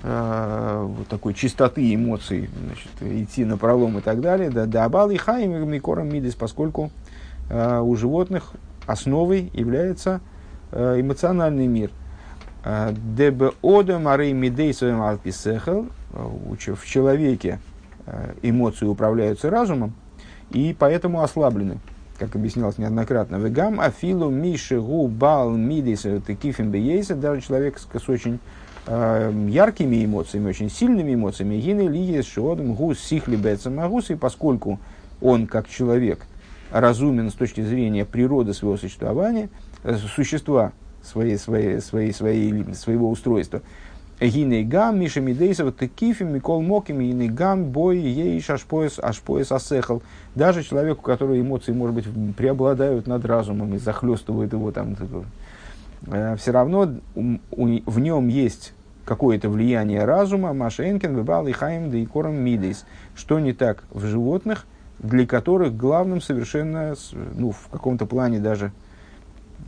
э, 0.02 0.86
вот 0.86 1.08
такой 1.08 1.34
чистоты 1.34 1.94
эмоций, 1.94 2.48
значит, 2.64 3.22
идти 3.22 3.44
на 3.44 3.56
пролом 3.56 3.98
и 3.98 4.00
так 4.00 4.20
далее, 4.20 4.50
да, 4.50 4.66
да 4.66 4.84
абал 4.84 5.10
и 5.10 5.16
хайм 5.16 5.68
мидис, 5.68 6.34
поскольку 6.34 6.90
э, 7.48 7.80
у 7.80 7.94
животных 7.96 8.52
основой 8.86 9.50
является 9.52 10.20
э, 10.72 11.00
эмоциональный 11.00 11.66
мир. 11.66 11.90
Дебе 13.16 13.52
ода 13.62 13.98
марей 13.98 14.34
мидей 14.34 14.74
своим 14.74 15.00
алписехел, 15.00 15.86
э, 16.12 16.74
в 16.74 16.84
человеке 16.84 17.60
э, 18.04 18.34
эмоции 18.42 18.84
управляются 18.84 19.48
разумом, 19.48 19.94
и 20.50 20.76
поэтому 20.78 21.22
ослаблены. 21.22 21.78
Как 22.18 22.36
объяснялось 22.36 22.76
неоднократно, 22.76 23.36
вегам 23.36 23.80
афилу 23.80 24.28
миши 24.28 24.78
гу 24.78 25.08
бал 25.08 25.50
мидис 25.50 26.02
текифим 26.26 26.70
бейса, 26.70 27.14
даже 27.14 27.40
человек 27.40 27.78
с 27.78 28.08
очень 28.08 28.38
э, 28.86 29.32
яркими 29.48 30.04
эмоциями, 30.04 30.50
очень 30.50 30.68
сильными 30.68 31.14
эмоциями, 31.14 31.54
гины 31.54 31.88
лиес 31.88 32.26
шиодом 32.26 32.74
гус 32.74 32.98
сихли 32.98 33.36
бецамагус, 33.36 34.10
и 34.10 34.14
поскольку 34.14 34.78
он, 35.22 35.46
как 35.46 35.70
человек, 35.70 36.26
разумен 36.70 37.30
с 37.30 37.34
точки 37.34 37.62
зрения 37.62 38.04
природы 38.04 38.52
своего 38.52 38.76
существования, 38.76 39.48
существа 40.14 40.72
своей, 41.02 41.38
своей, 41.38 41.80
своей, 41.80 42.12
своей, 42.12 42.74
своего 42.74 43.10
устройства, 43.10 43.62
Гиней 44.20 44.64
гам, 44.64 44.98
Миша 44.98 45.20
Мидейсов, 45.20 45.76
Текифим, 45.76 46.34
Микол 46.34 46.60
Моким, 46.60 47.00
Гиней 47.00 47.28
гам, 47.28 47.66
бой, 47.66 47.98
ейш, 47.98 48.50
ашпоес, 48.50 48.98
ашпоес, 48.98 49.52
асехал. 49.52 50.02
Даже 50.34 50.64
человеку, 50.64 51.00
у 51.00 51.04
которого 51.04 51.40
эмоции, 51.40 51.72
может 51.72 51.94
быть, 51.94 52.34
преобладают 52.36 53.06
над 53.06 53.24
разумом 53.24 53.74
и 53.74 53.78
захлестывают 53.78 54.52
его 54.52 54.72
там, 54.72 54.96
э, 56.08 56.36
все 56.36 56.50
равно 56.50 56.94
в 57.14 57.98
нем 58.00 58.28
есть 58.28 58.74
какое-то 59.04 59.48
влияние 59.48 60.04
разума, 60.04 60.52
Машенкин, 60.52 61.16
Вебал 61.16 61.46
и 61.46 61.52
Хайм, 61.52 61.90
да 61.90 61.96
и 61.96 62.04
Кором 62.04 62.36
Мидейс. 62.36 62.84
Что 63.14 63.38
не 63.38 63.52
так 63.52 63.84
в 63.90 64.04
животных, 64.04 64.66
для 64.98 65.26
которых 65.26 65.76
главным 65.76 66.20
совершенно, 66.20 66.94
ну, 67.36 67.52
в 67.52 67.68
каком-то 67.70 68.04
плане 68.04 68.40
даже 68.40 68.72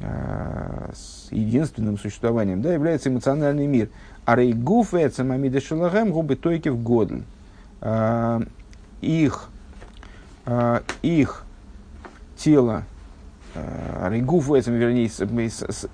с 0.00 1.28
единственным 1.30 1.98
существованием, 1.98 2.62
да, 2.62 2.72
является 2.72 3.10
эмоциональный 3.10 3.66
мир. 3.66 3.90
А 4.24 4.36
рейгуф 4.36 4.94
эцем 4.94 5.32
амида 5.32 5.60
шелагем 5.60 6.10
губы 6.10 6.36
тойки 6.36 6.68
в 6.68 6.82
годен. 6.82 7.24
Э, 7.80 8.40
их, 9.00 9.48
э, 10.46 10.80
их 11.02 11.44
тело, 12.36 12.84
рейгуф 13.54 14.50
эцем, 14.52 14.74
вернее, 14.74 15.10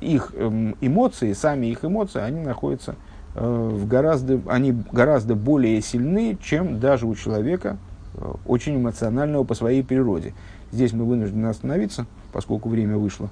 их 0.01 0.33
эм, 0.37 0.77
эмоции, 0.81 1.33
сами 1.33 1.67
их 1.67 1.85
эмоции, 1.85 2.21
они 2.21 2.41
находятся 2.41 2.95
Э, 3.37 3.69
в 3.71 3.87
гораздо, 3.87 4.41
они 4.47 4.75
гораздо 4.93 5.35
более 5.35 5.83
сильны, 5.83 6.39
чем 6.43 6.81
даже 6.81 7.07
у 7.07 7.15
человека, 7.15 7.77
э, 8.15 8.33
очень 8.47 8.77
эмоционального 8.77 9.45
по 9.45 9.55
своей 9.55 9.83
природе. 9.83 10.33
Здесь 10.73 10.95
мы 10.95 11.05
вынуждены 11.05 11.47
остановиться, 11.47 12.07
поскольку 12.33 12.71
время 12.71 12.97
вышло. 12.97 13.29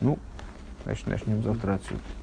Ну, 0.00 0.18
значит, 0.84 1.06
начнем 1.06 1.42
завтра 1.42 1.74
отсюда. 1.74 2.00